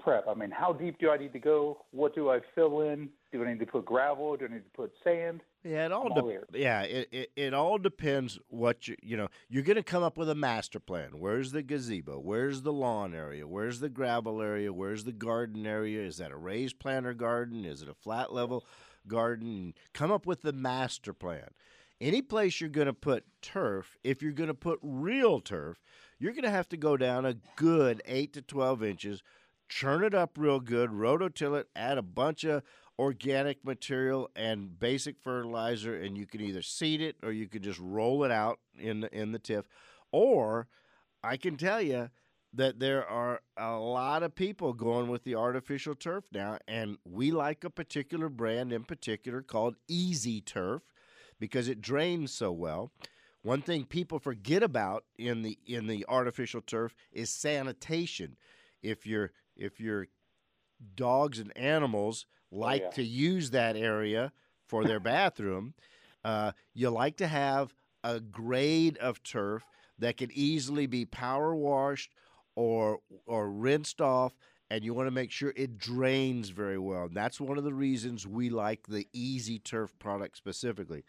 prep? 0.01 0.27
I 0.29 0.35
mean, 0.35 0.51
how 0.51 0.73
deep 0.73 0.99
do 0.99 1.11
I 1.11 1.17
need 1.17 1.33
to 1.33 1.39
go? 1.39 1.85
What 1.93 2.15
do 2.15 2.31
I 2.31 2.41
fill 2.55 2.81
in? 2.81 3.09
Do 3.33 3.45
I 3.45 3.53
need 3.53 3.61
to 3.61 3.67
put 3.67 3.85
gravel? 3.85 4.37
Do 4.37 4.47
I 4.47 4.55
need 4.55 4.65
to 4.65 4.71
put 4.77 4.93
sand? 5.05 5.41
Yeah, 5.65 5.87
it 5.87 5.93
all, 5.93 6.09
de- 6.15 6.61
yeah, 6.61 6.83
it, 6.83 7.09
it, 7.11 7.31
it 7.35 7.55
all 7.55 7.79
depends 7.79 8.39
what 8.49 8.87
you 8.87 8.97
you 9.03 9.17
know. 9.17 9.29
You're 9.49 9.65
going 9.65 9.77
to 9.77 9.83
come 9.83 10.03
up 10.03 10.17
with 10.17 10.31
a 10.31 10.35
master 10.35 10.79
plan. 10.79 11.19
Where's 11.19 11.51
the 11.53 11.63
gazebo? 11.63 12.21
Where's 12.21 12.63
the 12.63 12.73
lawn 12.73 13.13
area? 13.13 13.47
Where's 13.47 13.81
the 13.81 13.89
gravel 13.89 14.41
area? 14.41 14.73
Where's 14.73 15.05
the 15.05 15.13
garden 15.13 15.67
area? 15.67 16.03
Is 16.03 16.19
that 16.19 16.31
a 16.31 16.37
raised 16.37 16.79
planter 16.79 17.13
garden? 17.13 17.65
Is 17.65 17.83
it 17.83 17.89
a 17.89 17.95
flat 17.95 18.33
level 18.33 18.65
garden? 19.09 19.75
Come 19.93 20.13
up 20.13 20.27
with 20.27 20.43
the 20.43 20.53
master 20.53 21.13
plan. 21.13 21.49
Any 22.01 22.23
place 22.23 22.61
you're 22.61 22.71
going 22.71 22.87
to 22.87 22.93
put 22.93 23.25
turf, 23.43 23.99
if 24.05 24.23
you're 24.23 24.31
going 24.31 24.49
to 24.49 24.55
put 24.55 24.79
real 24.83 25.41
turf, 25.41 25.83
you're 26.21 26.33
going 26.33 26.45
to 26.45 26.51
have 26.51 26.69
to 26.69 26.77
go 26.77 26.97
down 26.97 27.27
a 27.27 27.35
good 27.57 28.01
8 28.07 28.33
to 28.35 28.43
12 28.43 28.85
inches, 28.85 29.23
churn 29.69 30.05
it 30.05 30.15
up 30.15 30.39
real 30.39 30.61
good, 30.61 30.91
rototill 30.91 31.59
it, 31.59 31.67
add 31.75 31.99
a 31.99 32.03
bunch 32.03 32.45
of 32.45 32.63
organic 32.99 33.65
material 33.65 34.31
and 34.35 34.79
basic 34.79 35.21
fertilizer, 35.21 35.97
and 35.97 36.19
you 36.19 36.27
can 36.27 36.41
either 36.41 36.63
seed 36.63 37.01
it 37.01 37.17
or 37.23 37.31
you 37.31 37.47
can 37.47 37.63
just 37.63 37.79
roll 37.79 38.25
it 38.25 38.31
out 38.31 38.59
in 38.79 39.01
the, 39.01 39.15
in 39.17 39.33
the 39.33 39.39
tiff. 39.39 39.67
Or 40.11 40.69
I 41.23 41.37
can 41.37 41.57
tell 41.57 41.81
you 41.81 42.11
that 42.53 42.81
there 42.81 43.07
are 43.07 43.41
a 43.57 43.77
lot 43.77 44.23
of 44.23 44.35
people 44.35 44.73
going 44.73 45.09
with 45.09 45.25
the 45.25 45.35
artificial 45.35 45.95
turf 45.95 46.25
now, 46.33 46.59
and 46.67 46.99
we 47.05 47.31
like 47.31 47.63
a 47.63 47.71
particular 47.71 48.29
brand 48.29 48.73
in 48.73 48.85
particular 48.85 49.43
called 49.43 49.77
Easy 49.87 50.41
Turf 50.41 50.83
because 51.39 51.69
it 51.69 51.81
drains 51.81 52.33
so 52.33 52.51
well. 52.51 52.91
One 53.43 53.63
thing 53.63 53.85
people 53.85 54.19
forget 54.19 54.63
about 54.63 55.05
in 55.17 55.43
the 55.43 55.59
in 55.67 55.87
the 55.87 56.05
artificial 56.09 56.61
turf 56.61 56.95
is 57.13 57.31
sanitation. 57.31 58.37
If 58.83 59.07
your 59.07 59.31
if 59.57 59.79
your 59.79 60.09
dogs 60.97 61.39
and 61.39 61.57
animals 61.57 62.27
like 62.51 62.83
yeah. 62.83 62.91
to 62.91 63.03
use 63.03 63.51
that 63.51 63.77
area 63.77 64.33
for 64.67 64.85
their 64.85 65.01
bathroom, 65.15 65.75
uh, 66.25 66.53
you 66.75 66.91
like 66.91 67.17
to 67.17 67.27
have 67.27 67.75
a 68.05 68.21
grade 68.21 68.97
of 68.99 69.23
turf 69.23 69.65
that 69.99 70.17
can 70.17 70.31
easily 70.33 70.87
be 70.87 71.05
power 71.05 71.55
washed 71.55 72.13
or 72.55 73.01
or 73.27 73.51
rinsed 73.51 74.01
off 74.01 74.35
and 74.71 74.85
you 74.85 74.93
want 74.93 75.07
to 75.07 75.13
make 75.13 75.31
sure 75.31 75.53
it 75.57 75.79
drains 75.79 76.51
very 76.51 76.79
well. 76.79 77.05
And 77.05 77.15
that's 77.15 77.41
one 77.41 77.59
of 77.59 77.65
the 77.65 77.73
reasons 77.73 78.27
we 78.27 78.51
like 78.51 78.87
the 78.87 79.07
Easy 79.13 79.59
Turf 79.59 79.99
product 79.99 80.37
specifically. 80.37 81.05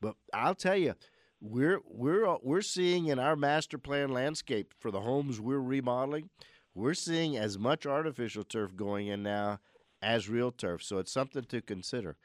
But 0.00 0.16
I'll 0.32 0.54
tell 0.54 0.76
you, 0.76 0.94
we're 1.40 1.80
we're 1.86 2.36
we're 2.42 2.62
seeing 2.62 3.06
in 3.06 3.18
our 3.18 3.36
master 3.36 3.78
plan 3.78 4.10
landscape 4.10 4.72
for 4.78 4.90
the 4.90 5.00
homes 5.00 5.40
we're 5.40 5.60
remodeling, 5.60 6.30
we're 6.74 6.94
seeing 6.94 7.36
as 7.36 7.58
much 7.58 7.84
artificial 7.84 8.44
turf 8.44 8.74
going 8.74 9.08
in 9.08 9.22
now 9.22 9.58
as 10.02 10.28
real 10.28 10.50
turf. 10.50 10.82
So 10.82 10.98
it's 10.98 11.12
something 11.12 11.44
to 11.44 11.62
consider. 11.62 12.16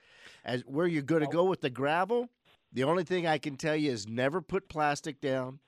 As 0.44 0.62
where 0.62 0.88
you're 0.88 1.04
going 1.04 1.22
to 1.22 1.28
go 1.28 1.46
with 1.46 1.62
the 1.62 1.70
gravel, 1.70 2.30
the 2.74 2.84
only 2.84 3.04
thing 3.04 3.26
I 3.28 3.38
can 3.38 3.56
tell 3.56 3.76
you 3.76 3.92
is 3.92 4.08
never 4.08 4.42
put 4.42 4.68
plastic 4.68 5.22
down. 5.22 5.60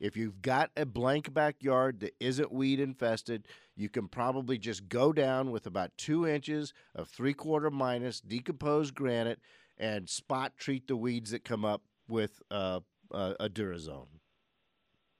If 0.00 0.16
you've 0.16 0.42
got 0.42 0.70
a 0.76 0.84
blank 0.84 1.32
backyard 1.32 2.00
that 2.00 2.14
isn't 2.20 2.52
weed 2.52 2.80
infested, 2.80 3.48
you 3.76 3.88
can 3.88 4.08
probably 4.08 4.58
just 4.58 4.88
go 4.88 5.12
down 5.12 5.50
with 5.50 5.66
about 5.66 5.96
two 5.96 6.26
inches 6.26 6.74
of 6.94 7.08
three 7.08 7.32
quarter 7.32 7.70
minus 7.70 8.20
decomposed 8.20 8.94
granite 8.94 9.40
and 9.78 10.08
spot 10.08 10.52
treat 10.58 10.86
the 10.88 10.96
weeds 10.96 11.30
that 11.30 11.44
come 11.44 11.64
up 11.64 11.82
with 12.08 12.42
uh, 12.50 12.80
uh, 13.12 13.34
a 13.40 13.48
Durazone. 13.48 14.06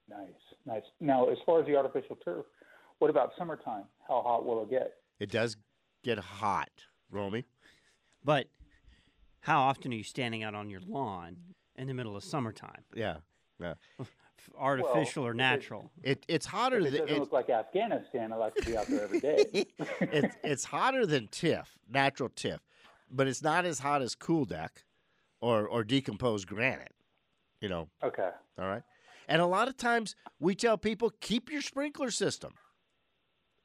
Nice, 0.08 0.28
nice. 0.66 0.82
Now, 1.00 1.28
as 1.30 1.38
far 1.46 1.60
as 1.60 1.66
the 1.66 1.76
artificial 1.76 2.16
turf, 2.16 2.44
what 2.98 3.10
about 3.10 3.32
summertime? 3.38 3.84
How 4.06 4.22
hot 4.22 4.44
will 4.44 4.62
it 4.62 4.70
get? 4.70 4.94
It 5.18 5.30
does 5.30 5.56
get 6.04 6.18
hot, 6.18 6.70
Romey. 7.10 7.44
But 8.22 8.46
how 9.40 9.62
often 9.62 9.92
are 9.92 9.96
you 9.96 10.04
standing 10.04 10.42
out 10.44 10.54
on 10.54 10.70
your 10.70 10.80
lawn 10.86 11.36
in 11.76 11.88
the 11.88 11.94
middle 11.94 12.16
of 12.16 12.22
summertime? 12.22 12.84
Yeah, 12.94 13.16
yeah. 13.60 13.74
Artificial 14.58 15.22
Well, 15.24 15.28
or 15.28 15.32
if 15.32 15.34
it- 15.34 15.38
natural? 15.38 15.90
It 16.02 16.24
it's 16.28 16.46
hotter 16.46 16.78
it 16.78 16.84
than 16.84 16.92
doesn't 16.92 17.08
it, 17.08 17.18
look 17.18 17.32
like 17.32 17.48
Afghanistan, 17.50 18.32
I 18.32 18.36
like 18.36 18.54
to 18.56 18.66
be 18.66 18.76
out 18.76 18.86
there 18.86 19.02
every 19.04 19.20
day. 19.20 19.44
it's 20.00 20.36
it's 20.44 20.64
hotter 20.64 21.06
than 21.06 21.28
tiff, 21.28 21.78
natural 21.90 22.28
tiff, 22.28 22.60
but 23.10 23.26
it's 23.26 23.42
not 23.42 23.64
as 23.64 23.78
hot 23.78 24.02
as 24.02 24.14
cool 24.14 24.44
deck 24.44 24.84
or 25.40 25.66
or 25.66 25.82
decomposed 25.82 26.46
granite. 26.46 26.92
You 27.60 27.70
know, 27.70 27.88
okay. 28.02 28.30
all 28.58 28.66
right. 28.66 28.82
And 29.26 29.40
a 29.40 29.46
lot 29.46 29.68
of 29.68 29.78
times 29.78 30.14
we 30.38 30.54
tell 30.54 30.76
people 30.76 31.10
keep 31.20 31.50
your 31.50 31.62
sprinkler 31.62 32.10
system 32.10 32.52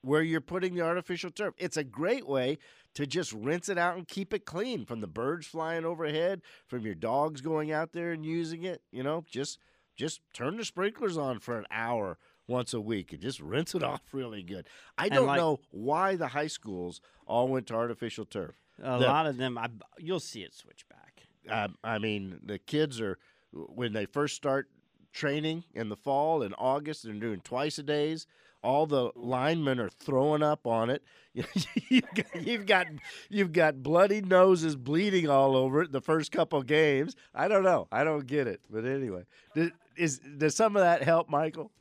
where 0.02 0.22
you're 0.22 0.42
putting 0.42 0.76
the 0.76 0.82
artificial 0.82 1.30
turf. 1.32 1.54
It's 1.58 1.78
a 1.78 1.84
great 1.84 2.28
way 2.28 2.58
to 2.96 3.06
just 3.06 3.34
rinse 3.34 3.70
it 3.70 3.78
out 3.78 3.98
and 3.98 4.08
keep 4.08 4.34
it 4.34 4.46
clean 4.46 4.86
from 4.86 5.02
the 5.02 5.08
birds 5.08 5.46
flying 5.48 5.86
overhead, 5.86 6.42
from 6.68 6.86
your 6.86 6.96
dogs 6.96 7.42
going 7.42 7.72
out 7.72 7.92
there 7.94 8.12
and 8.12 8.26
using 8.26 8.64
it. 8.64 8.82
You 8.92 9.04
know, 9.04 9.24
just 9.30 9.60
just 9.96 10.22
turn 10.34 10.58
the 10.58 10.64
sprinklers 10.66 11.18
on 11.18 11.40
for 11.40 11.58
an 11.58 11.66
hour 11.70 12.18
once 12.48 12.74
a 12.74 12.80
week 12.82 13.12
and 13.14 13.22
just 13.22 13.40
rinse 13.42 13.76
it 13.76 13.84
off 13.84 14.02
really 14.14 14.42
good. 14.44 14.68
I 14.98 15.10
don't 15.10 15.28
like- 15.28 15.38
know 15.38 15.60
why 15.72 16.16
the 16.16 16.30
high 16.30 16.48
schools 16.48 17.02
all 17.28 17.48
went 17.48 17.68
to 17.68 17.76
artificial 17.76 18.26
turf. 18.26 18.56
A 18.82 18.98
The- 18.98 19.06
lot 19.08 19.28
of 19.28 19.38
them, 19.38 19.58
I, 19.58 19.68
you'll 19.98 20.20
see 20.22 20.42
it 20.44 20.54
switch 20.56 20.86
back. 20.90 21.24
um, 21.50 21.76
I 21.84 22.00
mean, 22.00 22.40
the 22.44 22.58
kids 22.58 23.02
are 23.02 23.20
when 23.52 23.92
they 23.94 24.06
first 24.06 24.36
start 24.36 24.70
training 25.12 25.64
in 25.74 25.90
the 25.90 25.96
fall 25.98 26.42
in 26.44 26.54
August, 26.54 27.04
they're 27.04 27.14
doing 27.14 27.42
twice 27.42 27.78
a 27.78 27.84
days. 27.84 28.26
All 28.62 28.86
the 28.86 29.12
linemen 29.15 29.80
are 29.80 29.89
throwing 29.89 30.43
up 30.43 30.67
on 30.67 30.89
it. 30.89 31.04
you've, 31.34 32.13
got, 32.13 32.45
you've 32.45 32.65
got 32.65 32.88
you've 33.30 33.52
got 33.54 33.82
bloody 33.82 34.22
noses 34.22 34.76
bleeding 34.76 35.30
all 35.30 35.56
over 35.56 35.84
it 35.84 35.91
the 35.91 36.02
first 36.02 36.32
couple 36.32 36.62
games. 36.63 37.15
I 37.34 37.48
don't 37.48 37.63
know. 37.63 37.88
I 37.91 38.04
don't 38.04 38.28
get 38.28 38.48
it. 38.48 38.62
But 38.69 38.86
anyway, 38.86 39.24
does, 39.56 39.72
is 39.95 40.19
does 40.38 40.56
some 40.56 40.76
of 40.76 40.82
that 40.82 41.04
help, 41.04 41.30
Michael? 41.30 41.72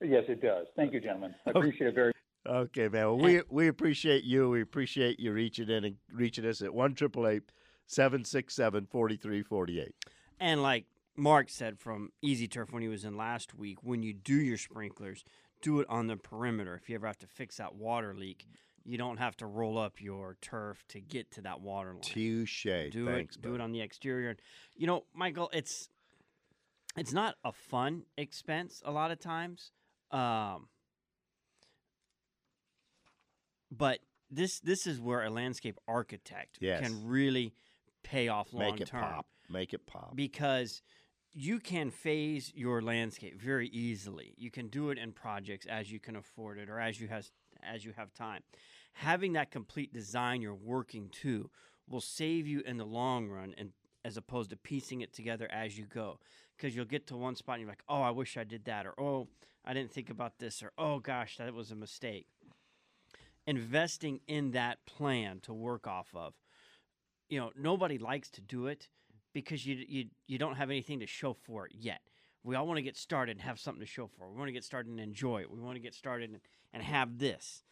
Yes, 0.00 0.24
it 0.28 0.40
does. 0.40 0.66
Thank 0.76 0.92
you, 0.92 1.00
gentlemen. 1.00 1.34
I 1.46 1.50
appreciate 1.50 1.88
it 1.88 1.94
very 1.94 2.12
Okay, 2.48 2.88
man. 2.88 3.06
Well, 3.06 3.18
we 3.18 3.42
we 3.50 3.68
appreciate 3.68 4.24
you. 4.24 4.48
We 4.48 4.62
appreciate 4.62 5.20
you 5.20 5.32
reaching 5.32 5.68
in 5.68 5.84
and 5.84 5.96
reaching 6.12 6.46
us 6.46 6.62
at 6.62 6.72
one 6.72 6.94
triple 6.94 7.26
eight 7.26 7.42
seven 7.86 8.24
six 8.24 8.54
seven 8.54 8.86
forty 8.86 9.16
three 9.16 9.42
forty 9.42 9.80
eight. 9.80 9.94
And 10.40 10.62
like 10.62 10.86
Mark 11.16 11.50
said 11.50 11.78
from 11.78 12.10
Easy 12.22 12.48
Turf 12.48 12.72
when 12.72 12.82
he 12.82 12.88
was 12.88 13.04
in 13.04 13.16
last 13.16 13.54
week, 13.54 13.82
when 13.82 14.02
you 14.02 14.14
do 14.14 14.34
your 14.34 14.56
sprinklers, 14.56 15.24
do 15.62 15.80
it 15.80 15.86
on 15.88 16.06
the 16.06 16.16
perimeter. 16.16 16.74
If 16.74 16.88
you 16.88 16.94
ever 16.94 17.06
have 17.06 17.18
to 17.18 17.26
fix 17.26 17.56
that 17.56 17.74
water 17.74 18.14
leak, 18.14 18.46
you 18.84 18.96
don't 18.98 19.18
have 19.18 19.36
to 19.38 19.46
roll 19.46 19.76
up 19.78 20.00
your 20.00 20.36
turf 20.40 20.82
to 20.88 21.00
get 21.00 21.30
to 21.32 21.42
that 21.42 21.60
water 21.60 21.92
line. 21.92 22.00
Touche. 22.02 22.64
do 22.90 23.06
Thanks, 23.06 23.36
it 23.36 23.42
do 23.42 23.54
it 23.54 23.60
on 23.60 23.72
the 23.72 23.80
exterior. 23.80 24.36
You 24.76 24.86
know, 24.86 25.04
Michael, 25.14 25.50
it's 25.52 25.88
it's 26.96 27.12
not 27.12 27.34
a 27.44 27.52
fun 27.52 28.04
expense 28.16 28.82
a 28.84 28.90
lot 28.90 29.10
of 29.10 29.20
times. 29.20 29.72
Um 30.10 30.68
but 33.70 33.98
this 34.30 34.60
this 34.60 34.86
is 34.86 35.00
where 35.00 35.22
a 35.22 35.30
landscape 35.30 35.78
architect 35.86 36.58
Yes. 36.60 36.80
can 36.80 37.06
really 37.06 37.52
pay 38.02 38.28
off 38.28 38.52
long 38.52 38.72
Make 38.72 38.80
it 38.80 38.88
term 38.88 39.02
pop. 39.02 39.26
Make 39.50 39.74
it 39.74 39.86
pop. 39.86 40.14
because 40.16 40.82
you 41.40 41.60
can 41.60 41.88
phase 41.92 42.52
your 42.56 42.82
landscape 42.82 43.40
very 43.40 43.68
easily. 43.68 44.34
You 44.36 44.50
can 44.50 44.66
do 44.66 44.90
it 44.90 44.98
in 44.98 45.12
projects 45.12 45.66
as 45.66 45.92
you 45.92 46.00
can 46.00 46.16
afford 46.16 46.58
it 46.58 46.68
or 46.68 46.80
as 46.80 47.00
you 47.00 47.06
has 47.06 47.30
as 47.62 47.84
you 47.84 47.92
have 47.96 48.12
time. 48.12 48.42
Having 48.94 49.34
that 49.34 49.52
complete 49.52 49.92
design 49.92 50.42
you're 50.42 50.52
working 50.52 51.08
to 51.22 51.48
will 51.88 52.00
save 52.00 52.48
you 52.48 52.60
in 52.66 52.76
the 52.76 52.84
long 52.84 53.28
run 53.28 53.54
and 53.56 53.70
as 54.04 54.16
opposed 54.16 54.50
to 54.50 54.56
piecing 54.56 55.00
it 55.00 55.12
together 55.12 55.48
as 55.52 55.78
you 55.78 55.86
go. 55.86 56.18
Because 56.56 56.74
you'll 56.74 56.84
get 56.84 57.06
to 57.06 57.16
one 57.16 57.36
spot 57.36 57.54
and 57.54 57.60
you're 57.62 57.70
like, 57.70 57.84
oh, 57.88 58.02
I 58.02 58.10
wish 58.10 58.36
I 58.36 58.42
did 58.42 58.64
that, 58.64 58.84
or 58.84 59.00
oh, 59.00 59.28
I 59.64 59.74
didn't 59.74 59.92
think 59.92 60.10
about 60.10 60.40
this, 60.40 60.60
or 60.60 60.72
oh 60.76 60.98
gosh, 60.98 61.36
that 61.36 61.54
was 61.54 61.70
a 61.70 61.76
mistake. 61.76 62.26
Investing 63.46 64.20
in 64.26 64.50
that 64.52 64.84
plan 64.86 65.38
to 65.42 65.54
work 65.54 65.86
off 65.86 66.08
of 66.16 66.34
you 67.28 67.38
know 67.38 67.52
nobody 67.56 67.96
likes 67.96 68.28
to 68.30 68.40
do 68.40 68.66
it 68.66 68.88
because 69.44 69.66
you 69.66 69.84
you 69.88 70.06
you 70.26 70.38
don't 70.38 70.56
have 70.56 70.70
anything 70.70 71.00
to 71.00 71.06
show 71.06 71.34
for 71.34 71.66
it 71.66 71.72
yet. 71.78 72.00
We 72.44 72.54
all 72.54 72.66
want 72.66 72.78
to 72.78 72.82
get 72.82 72.96
started 72.96 73.32
and 73.32 73.40
have 73.42 73.58
something 73.58 73.80
to 73.80 73.86
show 73.86 74.06
for. 74.06 74.30
We 74.30 74.36
want 74.36 74.48
to 74.48 74.52
get 74.52 74.64
started 74.64 74.90
and 74.90 75.00
enjoy 75.00 75.42
it. 75.42 75.50
We 75.50 75.58
want 75.58 75.74
to 75.76 75.80
get 75.80 75.94
started 75.94 76.30
and, 76.30 76.40
and 76.72 76.82
have 76.82 77.18
this. 77.18 77.62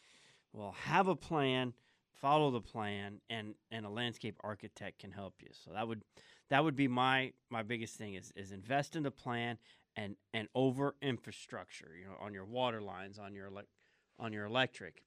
Well, 0.52 0.74
have 0.84 1.08
a 1.08 1.16
plan, 1.16 1.72
follow 2.20 2.50
the 2.50 2.60
plan, 2.60 3.20
and 3.30 3.54
and 3.70 3.86
a 3.86 3.90
landscape 3.90 4.36
architect 4.42 4.98
can 4.98 5.12
help 5.12 5.34
you. 5.40 5.48
So 5.52 5.72
that 5.72 5.86
would 5.86 6.02
that 6.48 6.64
would 6.64 6.76
be 6.76 6.88
my 6.88 7.32
my 7.50 7.62
biggest 7.62 7.96
thing 7.96 8.14
is 8.14 8.32
is 8.36 8.52
invest 8.52 8.96
in 8.96 9.02
the 9.02 9.10
plan 9.10 9.58
and 9.96 10.16
and 10.34 10.48
over 10.54 10.94
infrastructure. 11.02 11.90
You 11.98 12.06
know, 12.06 12.16
on 12.20 12.34
your 12.34 12.44
water 12.44 12.80
lines, 12.80 13.18
on 13.18 13.34
your 13.34 13.50
elec 13.50 13.64
on 14.18 14.32
your 14.32 14.46
electric, 14.46 15.04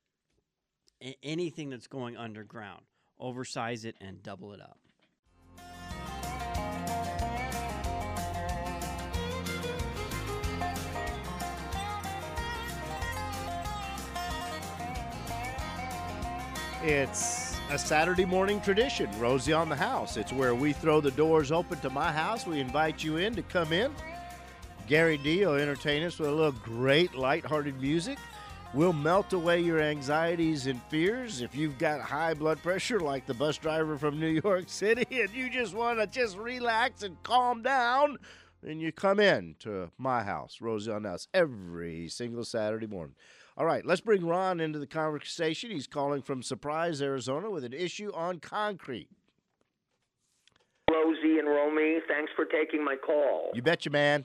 a- 1.04 1.17
anything 1.24 1.69
that's 1.69 1.88
going 1.88 2.15
underground, 2.15 2.84
oversize 3.19 3.86
it 3.86 3.95
and 4.00 4.22
double 4.22 4.54
it 4.54 4.62
up. 4.62 4.80
It's 16.82 17.58
a 17.70 17.78
Saturday 17.78 18.24
morning 18.24 18.62
tradition, 18.62 19.10
Rosie 19.20 19.52
on 19.52 19.68
the 19.68 19.76
House. 19.76 20.15
It's 20.15 20.32
where 20.32 20.56
we 20.56 20.72
throw 20.72 21.02
the 21.02 21.12
doors 21.12 21.52
open 21.52 21.78
to 21.82 21.89
my 21.89 22.10
house. 22.10 22.48
We 22.48 22.62
invite 22.62 23.04
you 23.04 23.18
in 23.18 23.36
to 23.36 23.42
come 23.42 23.74
in. 23.74 23.94
Gary 24.88 25.18
D 25.18 25.46
will 25.46 25.56
entertain 25.56 26.04
us 26.04 26.18
with 26.18 26.30
a 26.30 26.34
little 26.34 26.54
great 26.54 27.15
lighthearted 27.15 27.82
music. 27.82 28.18
We'll 28.74 28.94
melt 28.94 29.34
away 29.34 29.60
your 29.60 29.82
anxieties 29.82 30.68
and 30.68 30.82
fears. 30.84 31.42
If 31.42 31.54
you've 31.54 31.78
got 31.78 32.00
high 32.00 32.34
blood 32.34 32.63
pressure, 32.63 33.02
like 33.02 33.26
the 33.26 33.34
bus 33.34 33.58
driver 33.58 33.98
from 33.98 34.18
New 34.18 34.39
York 34.42 34.65
City, 34.68 35.22
and 35.22 35.32
you 35.32 35.50
just 35.50 35.74
want 35.74 36.00
to 36.00 36.08
just 36.08 36.38
relax 36.38 37.04
and 37.04 37.22
calm 37.24 37.62
down, 37.62 38.18
then 38.63 38.80
you 38.80 38.94
come 38.94 39.20
in 39.20 39.56
to 39.60 39.92
my 39.98 40.24
house, 40.24 40.60
Rosie 40.62 40.92
on 40.92 41.04
the 41.04 41.10
House, 41.10 41.28
every 41.34 42.08
single 42.08 42.46
Saturday 42.46 42.88
morning. 42.88 43.15
All 43.60 43.65
right, 43.65 43.86
let's 43.86 44.00
bring 44.00 44.26
Ron 44.26 44.62
into 44.62 44.80
the 44.80 44.88
conversation. 44.88 45.69
He's 45.69 45.86
calling 45.86 46.22
from 46.22 46.41
Surprise, 46.41 47.02
Arizona, 47.02 47.52
with 47.52 47.65
an 47.65 47.74
issue 47.74 48.10
on 48.15 48.39
concrete. 48.39 49.10
Rosie 50.89 51.39
and 51.39 51.48
Romey, 51.48 51.98
thanks 52.08 52.32
for 52.38 52.45
taking 52.45 52.86
my 52.86 52.95
call. 52.95 53.52
You 53.54 53.62
betcha, 53.62 53.89
man. 53.89 54.24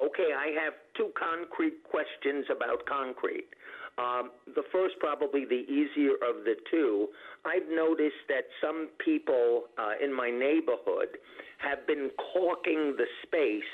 Okay, 0.00 0.28
I 0.32 0.54
have 0.62 0.74
two 0.96 1.10
concrete 1.18 1.82
questions 1.82 2.46
about 2.54 2.86
concrete. 2.86 3.48
Um, 3.98 4.30
the 4.54 4.62
first, 4.70 4.94
probably 5.00 5.44
the 5.44 5.66
easier 5.68 6.14
of 6.14 6.44
the 6.44 6.54
two, 6.70 7.08
I've 7.44 7.68
noticed 7.68 8.28
that 8.28 8.44
some 8.62 8.90
people 9.04 9.64
uh, 9.76 9.94
in 10.00 10.14
my 10.14 10.30
neighborhood 10.30 11.18
have 11.58 11.84
been 11.88 12.10
caulking 12.32 12.94
the 12.96 13.06
space 13.26 13.64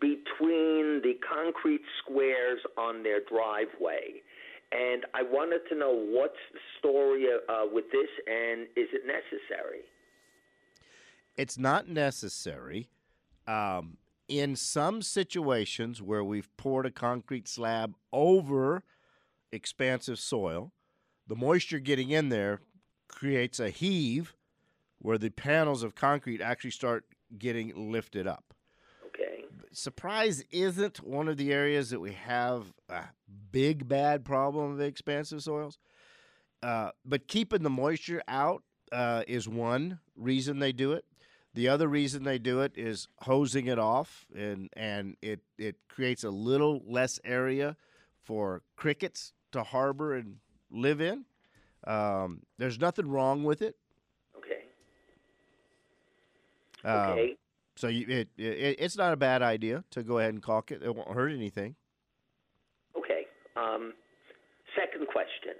between 0.00 1.00
the 1.02 1.14
concrete 1.26 1.82
squares 1.98 2.60
on 2.78 3.02
their 3.02 3.20
driveway. 3.28 4.22
And 4.72 5.04
I 5.14 5.22
wanted 5.22 5.60
to 5.70 5.76
know 5.76 5.92
what's 5.92 6.34
the 6.52 6.58
story 6.78 7.26
uh, 7.48 7.66
with 7.72 7.84
this 7.92 8.08
and 8.26 8.62
is 8.76 8.88
it 8.92 9.02
necessary? 9.06 9.80
It's 11.36 11.58
not 11.58 11.88
necessary. 11.88 12.88
Um, 13.46 13.98
in 14.28 14.56
some 14.56 15.02
situations 15.02 16.02
where 16.02 16.24
we've 16.24 16.54
poured 16.56 16.86
a 16.86 16.90
concrete 16.90 17.46
slab 17.46 17.94
over 18.12 18.82
expansive 19.52 20.18
soil, 20.18 20.72
the 21.28 21.36
moisture 21.36 21.78
getting 21.78 22.10
in 22.10 22.28
there 22.28 22.60
creates 23.08 23.60
a 23.60 23.70
heave 23.70 24.34
where 24.98 25.18
the 25.18 25.30
panels 25.30 25.82
of 25.82 25.94
concrete 25.94 26.40
actually 26.40 26.70
start 26.70 27.04
getting 27.38 27.92
lifted 27.92 28.26
up. 28.26 28.54
Surprise 29.76 30.42
isn't 30.50 31.04
one 31.04 31.28
of 31.28 31.36
the 31.36 31.52
areas 31.52 31.90
that 31.90 32.00
we 32.00 32.12
have 32.12 32.72
a 32.88 33.02
big 33.52 33.86
bad 33.86 34.24
problem 34.24 34.72
of 34.72 34.80
expansive 34.80 35.42
soils. 35.42 35.76
Uh, 36.62 36.92
but 37.04 37.28
keeping 37.28 37.62
the 37.62 37.68
moisture 37.68 38.22
out 38.26 38.62
uh, 38.90 39.22
is 39.28 39.46
one 39.46 39.98
reason 40.16 40.60
they 40.60 40.72
do 40.72 40.92
it. 40.92 41.04
The 41.52 41.68
other 41.68 41.88
reason 41.88 42.24
they 42.24 42.38
do 42.38 42.62
it 42.62 42.72
is 42.74 43.08
hosing 43.18 43.66
it 43.66 43.78
off, 43.78 44.24
and 44.34 44.70
and 44.72 45.14
it 45.20 45.40
it 45.58 45.76
creates 45.90 46.24
a 46.24 46.30
little 46.30 46.80
less 46.86 47.20
area 47.22 47.76
for 48.24 48.62
crickets 48.76 49.34
to 49.52 49.62
harbor 49.62 50.14
and 50.14 50.36
live 50.70 51.02
in. 51.02 51.26
Um, 51.86 52.44
there's 52.56 52.80
nothing 52.80 53.08
wrong 53.08 53.44
with 53.44 53.60
it. 53.60 53.76
Okay. 54.38 54.64
Um, 56.82 57.10
Okay. 57.10 57.36
So 57.76 57.88
you, 57.88 58.06
it, 58.08 58.28
it 58.38 58.76
it's 58.78 58.96
not 58.96 59.12
a 59.12 59.16
bad 59.16 59.42
idea 59.42 59.84
to 59.90 60.02
go 60.02 60.18
ahead 60.18 60.32
and 60.32 60.42
caulk 60.42 60.70
it. 60.70 60.82
It 60.82 60.94
won't 60.94 61.10
hurt 61.10 61.30
anything. 61.30 61.76
Okay. 62.96 63.26
Um, 63.56 63.92
second 64.74 65.06
question. 65.08 65.54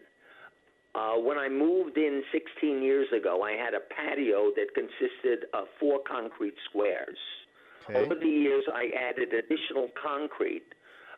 Uh, 0.94 1.20
when 1.20 1.36
I 1.36 1.48
moved 1.48 1.98
in 1.98 2.22
16 2.32 2.82
years 2.82 3.06
ago, 3.14 3.42
I 3.42 3.52
had 3.52 3.74
a 3.74 3.80
patio 3.94 4.50
that 4.56 4.68
consisted 4.74 5.44
of 5.52 5.66
four 5.78 6.00
concrete 6.08 6.54
squares. 6.70 7.18
Okay. 7.84 7.98
Over 7.98 8.14
the 8.14 8.26
years, 8.26 8.64
I 8.72 8.88
added 8.98 9.34
additional 9.34 9.90
concrete 10.02 10.64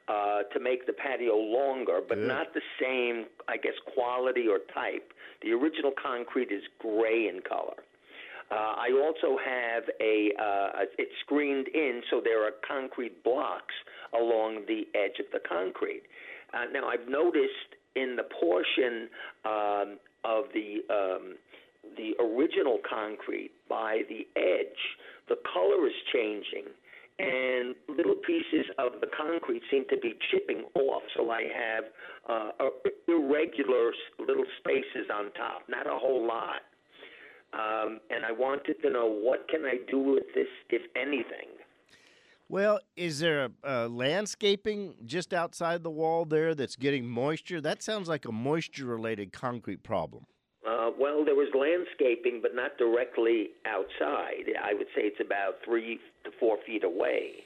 uh, 0.09 0.43
to 0.53 0.59
make 0.59 0.87
the 0.87 0.93
patio 0.93 1.37
longer, 1.37 2.01
but 2.07 2.17
Good. 2.17 2.27
not 2.27 2.55
the 2.55 2.61
same, 2.81 3.27
I 3.47 3.57
guess, 3.57 3.75
quality 3.95 4.47
or 4.49 4.59
type. 4.75 5.13
The 5.43 5.53
original 5.53 5.93
concrete 5.93 6.51
is 6.51 6.63
gray 6.81 7.29
in 7.29 7.41
color. 7.49 7.79
Uh, 8.51 8.55
I 8.55 8.89
also 8.93 9.37
have 9.39 9.85
a, 10.01 10.31
uh, 10.41 10.85
it's 10.99 11.13
screened 11.21 11.69
in, 11.69 12.03
so 12.11 12.21
there 12.23 12.45
are 12.47 12.53
concrete 12.67 13.23
blocks 13.23 13.75
along 14.15 14.65
the 14.67 14.89
edge 14.95 15.21
of 15.21 15.27
the 15.33 15.41
concrete. 15.47 16.03
Uh, 16.55 16.65
now, 16.73 16.89
I've 16.89 17.09
noticed 17.09 17.77
in 17.95 18.17
the 18.17 18.23
portion 18.41 19.09
um, 19.45 19.99
of 20.25 20.45
the 20.55 20.81
um, 20.89 21.35
the 21.97 22.13
original 22.21 22.79
concrete 22.89 23.51
by 23.69 24.03
the 24.09 24.27
edge, 24.37 24.81
the 25.29 25.37
color 25.53 25.87
is 25.87 25.95
changing, 26.13 26.69
and 27.19 27.75
little 27.89 28.15
pieces 28.15 28.67
of 28.79 29.01
the 29.01 29.09
concrete 29.17 29.63
seem 29.71 29.85
to 29.91 29.97
be 29.99 30.15
chipping 30.31 30.65
off. 30.75 31.03
So 31.17 31.31
I 31.31 31.43
have 31.43 31.85
uh, 32.29 32.69
irregular 33.09 33.93
little 34.19 34.45
spaces 34.59 35.09
on 35.13 35.33
top, 35.33 35.63
not 35.69 35.87
a 35.87 35.99
whole 35.99 36.27
lot. 36.27 36.63
Um, 37.53 38.01
and 38.11 38.25
I 38.25 38.33
wanted 38.33 38.81
to 38.83 38.91
know 38.91 39.07
what 39.07 39.49
can 39.49 39.65
I 39.65 39.79
do 39.91 39.99
with 39.99 40.25
this, 40.35 40.49
if 40.71 40.83
anything. 40.95 41.49
Well, 42.51 42.81
is 42.97 43.21
there 43.21 43.45
a, 43.45 43.51
a 43.63 43.89
landscaping 43.89 44.95
just 45.05 45.35
outside 45.35 45.83
the 45.83 45.91
wall 45.91 46.25
there 46.25 46.55
that's 46.55 46.77
getting 46.77 47.07
moisture? 47.07 47.61
That 47.61 47.83
sounds 47.83 48.09
like 48.09 48.25
a 48.25 48.33
moisture-related 48.33 49.33
concrete 49.33 49.83
problem. 49.83 50.25
Uh, 50.67 50.91
well, 50.99 51.25
there 51.25 51.35
was 51.35 51.49
landscaping, 51.55 52.41
but 52.43 52.55
not 52.55 52.77
directly 52.79 53.51
outside. 53.67 54.45
I 54.63 54.75
would 54.75 54.89
say 54.95 55.03
it's 55.03 55.21
about 55.21 55.57
three 55.65 56.01
to 56.25 56.31
four 56.39 56.59
feet 56.67 56.85
away. 56.85 57.45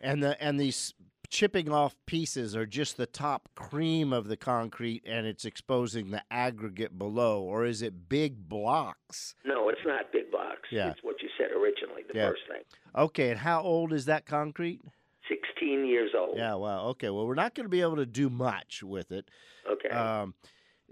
And 0.00 0.22
the 0.22 0.40
and 0.42 0.58
these 0.58 0.94
chipping 1.34 1.68
off 1.68 1.96
pieces 2.06 2.54
are 2.54 2.64
just 2.64 2.96
the 2.96 3.06
top 3.06 3.48
cream 3.56 4.12
of 4.12 4.28
the 4.28 4.36
concrete 4.36 5.02
and 5.04 5.26
it's 5.26 5.44
exposing 5.44 6.12
the 6.12 6.22
aggregate 6.30 6.96
below 6.96 7.42
or 7.42 7.64
is 7.64 7.82
it 7.82 8.08
big 8.08 8.48
blocks? 8.48 9.34
No, 9.44 9.68
it's 9.68 9.80
not 9.84 10.12
big 10.12 10.30
blocks. 10.30 10.68
Yeah. 10.70 10.90
It's 10.90 11.02
what 11.02 11.20
you 11.20 11.28
said 11.36 11.50
originally, 11.50 12.02
the 12.08 12.16
Yeah. 12.16 12.28
first 12.28 12.42
thing. 12.48 12.62
Okay, 12.94 13.30
and 13.30 13.40
how 13.40 13.62
old 13.62 13.92
is 13.92 14.04
that 14.04 14.26
concrete? 14.26 14.80
16 15.28 15.84
years 15.86 16.12
old. 16.16 16.36
Yeah, 16.36 16.54
wow. 16.54 16.86
Okay, 16.90 17.10
well, 17.10 17.26
we're 17.26 17.34
not 17.34 17.56
going 17.56 17.64
to 17.64 17.70
be 17.70 17.80
able 17.80 17.96
to 17.96 18.06
do 18.06 18.30
much 18.30 18.84
with 18.84 19.10
it. 19.10 19.28
Okay. 19.68 19.88
Um, 19.88 20.34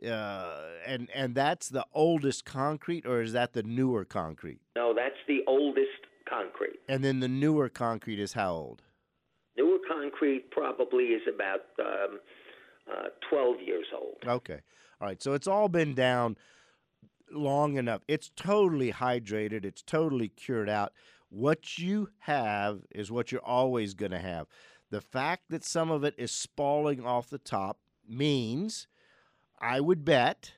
uh, 0.05 0.61
and 0.85 1.09
and 1.15 1.37
that's 1.37 1.69
the 1.69 1.87
oldest 1.93 2.45
concrete, 2.45 3.07
or 3.07 3.23
is 3.23 3.33
that 3.35 3.53
the 3.53 3.63
newer 3.63 4.05
concrete? 4.05 4.61
No, 4.75 4.93
that's 4.93 5.19
the 5.29 5.45
oldest 5.47 5.91
concrete. 6.29 6.81
And 6.89 7.05
then 7.05 7.21
the 7.21 7.29
newer 7.29 7.69
concrete 7.69 8.19
is 8.19 8.33
how 8.33 8.53
old? 8.55 8.83
Concrete 9.93 10.51
probably 10.51 11.05
is 11.05 11.23
about 11.33 11.61
um, 11.81 12.19
uh, 12.91 13.09
12 13.29 13.57
years 13.65 13.87
old. 13.95 14.17
Okay, 14.27 14.61
all 15.01 15.09
right. 15.09 15.23
So 15.23 15.33
it's 15.35 15.47
all 15.47 15.69
been 15.69 15.95
down 15.95 16.37
long 17.31 17.77
enough. 17.77 18.03
It's 18.09 18.31
totally 18.35 18.93
hydrated. 18.93 19.65
It's 19.65 19.83
totally 19.83 20.29
cured 20.29 20.69
out. 20.69 20.93
What 21.29 21.79
you 21.79 22.11
have 22.21 22.81
is 22.91 23.11
what 23.11 23.33
you're 23.33 23.45
always 23.45 23.95
going 23.95 24.13
to 24.13 24.19
have. 24.19 24.47
The 24.91 25.01
fact 25.01 25.45
that 25.49 25.65
some 25.65 25.91
of 25.91 26.05
it 26.05 26.15
is 26.19 26.31
spalling 26.31 27.05
off 27.05 27.31
the 27.31 27.39
top 27.39 27.79
means, 28.07 28.87
I 29.59 29.81
would 29.81 30.05
bet, 30.05 30.53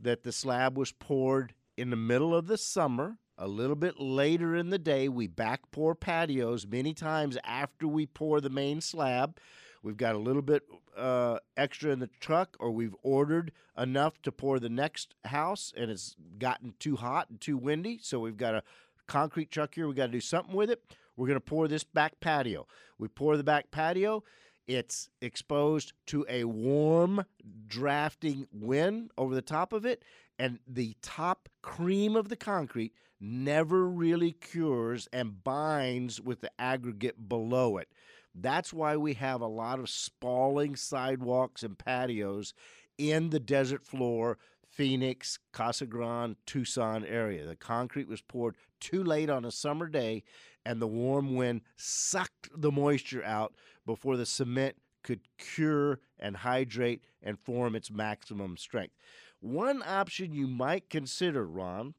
that 0.00 0.22
the 0.22 0.32
slab 0.32 0.78
was 0.78 0.92
poured 0.92 1.54
in 1.76 1.90
the 1.90 1.96
middle 1.96 2.34
of 2.34 2.46
the 2.46 2.56
summer, 2.56 3.18
a 3.38 3.48
little 3.48 3.76
bit 3.76 4.00
later 4.00 4.56
in 4.56 4.70
the 4.70 4.78
day. 4.78 5.08
We 5.08 5.26
back 5.26 5.70
pour 5.70 5.94
patios 5.94 6.66
many 6.66 6.94
times 6.94 7.36
after 7.44 7.86
we 7.86 8.06
pour 8.06 8.40
the 8.40 8.50
main 8.50 8.80
slab. 8.80 9.38
We've 9.82 9.96
got 9.96 10.14
a 10.14 10.18
little 10.18 10.42
bit 10.42 10.62
uh, 10.96 11.38
extra 11.56 11.92
in 11.92 12.00
the 12.00 12.10
truck, 12.18 12.56
or 12.58 12.70
we've 12.70 12.96
ordered 13.02 13.52
enough 13.78 14.20
to 14.22 14.32
pour 14.32 14.58
the 14.58 14.68
next 14.68 15.14
house, 15.24 15.72
and 15.76 15.90
it's 15.90 16.16
gotten 16.38 16.74
too 16.78 16.96
hot 16.96 17.30
and 17.30 17.40
too 17.40 17.56
windy. 17.56 18.00
So 18.02 18.18
we've 18.18 18.36
got 18.36 18.54
a 18.54 18.62
concrete 19.06 19.50
truck 19.50 19.74
here. 19.74 19.86
We've 19.86 19.96
got 19.96 20.06
to 20.06 20.12
do 20.12 20.20
something 20.20 20.54
with 20.54 20.70
it. 20.70 20.82
We're 21.16 21.28
going 21.28 21.36
to 21.36 21.40
pour 21.40 21.68
this 21.68 21.84
back 21.84 22.18
patio. 22.20 22.66
We 22.98 23.08
pour 23.08 23.36
the 23.36 23.44
back 23.44 23.70
patio. 23.70 24.24
It's 24.66 25.08
exposed 25.20 25.92
to 26.06 26.26
a 26.28 26.44
warm, 26.44 27.24
drafting 27.68 28.48
wind 28.52 29.12
over 29.16 29.34
the 29.34 29.42
top 29.42 29.72
of 29.72 29.86
it, 29.86 30.02
and 30.38 30.58
the 30.66 30.96
top 31.00 31.48
cream 31.62 32.16
of 32.16 32.28
the 32.28 32.36
concrete 32.36 32.92
never 33.20 33.88
really 33.88 34.32
cures 34.32 35.08
and 35.12 35.42
binds 35.42 36.20
with 36.20 36.40
the 36.40 36.50
aggregate 36.58 37.28
below 37.28 37.78
it. 37.78 37.88
That's 38.34 38.72
why 38.72 38.96
we 38.96 39.14
have 39.14 39.40
a 39.40 39.46
lot 39.46 39.78
of 39.78 39.88
spalling 39.88 40.76
sidewalks 40.76 41.62
and 41.62 41.78
patios 41.78 42.52
in 42.98 43.30
the 43.30 43.40
desert 43.40 43.84
floor, 43.84 44.38
Phoenix, 44.68 45.38
Casa 45.52 45.86
Grande, 45.86 46.36
Tucson 46.44 47.04
area. 47.04 47.46
The 47.46 47.56
concrete 47.56 48.08
was 48.08 48.20
poured 48.20 48.56
too 48.80 49.02
late 49.02 49.30
on 49.30 49.44
a 49.44 49.50
summer 49.50 49.88
day, 49.88 50.22
and 50.66 50.82
the 50.82 50.86
warm 50.86 51.34
wind 51.34 51.62
sucked 51.76 52.50
the 52.54 52.72
moisture 52.72 53.24
out 53.24 53.54
before 53.86 54.16
the 54.16 54.26
cement 54.26 54.76
could 55.02 55.20
cure 55.38 56.00
and 56.18 56.38
hydrate 56.38 57.04
and 57.22 57.38
form 57.38 57.74
its 57.74 57.90
maximum 57.90 58.56
strength. 58.56 58.94
One 59.40 59.82
option 59.86 60.34
you 60.34 60.48
might 60.48 60.90
consider, 60.90 61.46
Ron, 61.46 61.94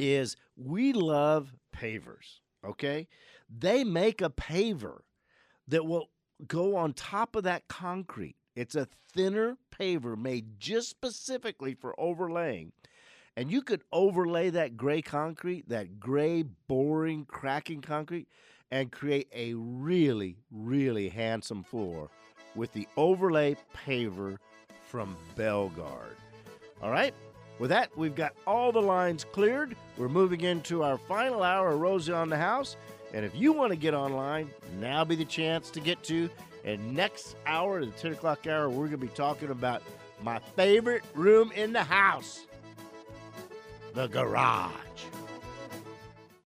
is 0.00 0.36
we 0.56 0.92
love 0.92 1.52
pavers, 1.76 2.40
okay? 2.64 3.06
They 3.48 3.84
make 3.84 4.22
a 4.22 4.30
paver 4.30 5.00
that 5.68 5.84
will 5.84 6.10
go 6.46 6.76
on 6.76 6.94
top 6.94 7.36
of 7.36 7.44
that 7.44 7.68
concrete. 7.68 8.36
It's 8.56 8.74
a 8.74 8.88
thinner 9.12 9.58
paver 9.78 10.16
made 10.16 10.58
just 10.58 10.88
specifically 10.88 11.74
for 11.74 11.98
overlaying. 12.00 12.72
And 13.36 13.50
you 13.50 13.62
could 13.62 13.82
overlay 13.92 14.50
that 14.50 14.76
gray 14.76 15.02
concrete, 15.02 15.68
that 15.68 16.00
gray, 16.00 16.42
boring, 16.42 17.26
cracking 17.26 17.80
concrete, 17.80 18.28
and 18.70 18.90
create 18.90 19.28
a 19.34 19.54
really, 19.54 20.36
really 20.50 21.08
handsome 21.08 21.62
floor 21.62 22.08
with 22.54 22.72
the 22.72 22.88
overlay 22.96 23.56
paver 23.74 24.38
from 24.88 25.16
Belgard. 25.36 26.16
All 26.82 26.90
right? 26.90 27.14
With 27.60 27.68
that, 27.68 27.90
we've 27.94 28.14
got 28.14 28.32
all 28.46 28.72
the 28.72 28.80
lines 28.80 29.22
cleared. 29.22 29.76
We're 29.98 30.08
moving 30.08 30.40
into 30.40 30.82
our 30.82 30.96
final 30.96 31.42
hour 31.42 31.72
of 31.72 31.80
Rosie 31.80 32.10
on 32.10 32.30
the 32.30 32.38
House. 32.38 32.76
And 33.12 33.22
if 33.22 33.36
you 33.36 33.52
want 33.52 33.70
to 33.70 33.76
get 33.76 33.92
online, 33.92 34.50
now 34.80 35.04
be 35.04 35.14
the 35.14 35.26
chance 35.26 35.70
to 35.72 35.80
get 35.80 36.02
to. 36.04 36.30
And 36.64 36.94
next 36.94 37.36
hour, 37.44 37.84
the 37.84 37.90
10 37.92 38.12
o'clock 38.12 38.46
hour, 38.46 38.70
we're 38.70 38.86
going 38.86 38.92
to 38.92 38.96
be 38.96 39.08
talking 39.08 39.50
about 39.50 39.82
my 40.22 40.38
favorite 40.38 41.04
room 41.14 41.52
in 41.52 41.74
the 41.74 41.82
house 41.82 42.46
the 43.92 44.06
garage. 44.06 44.72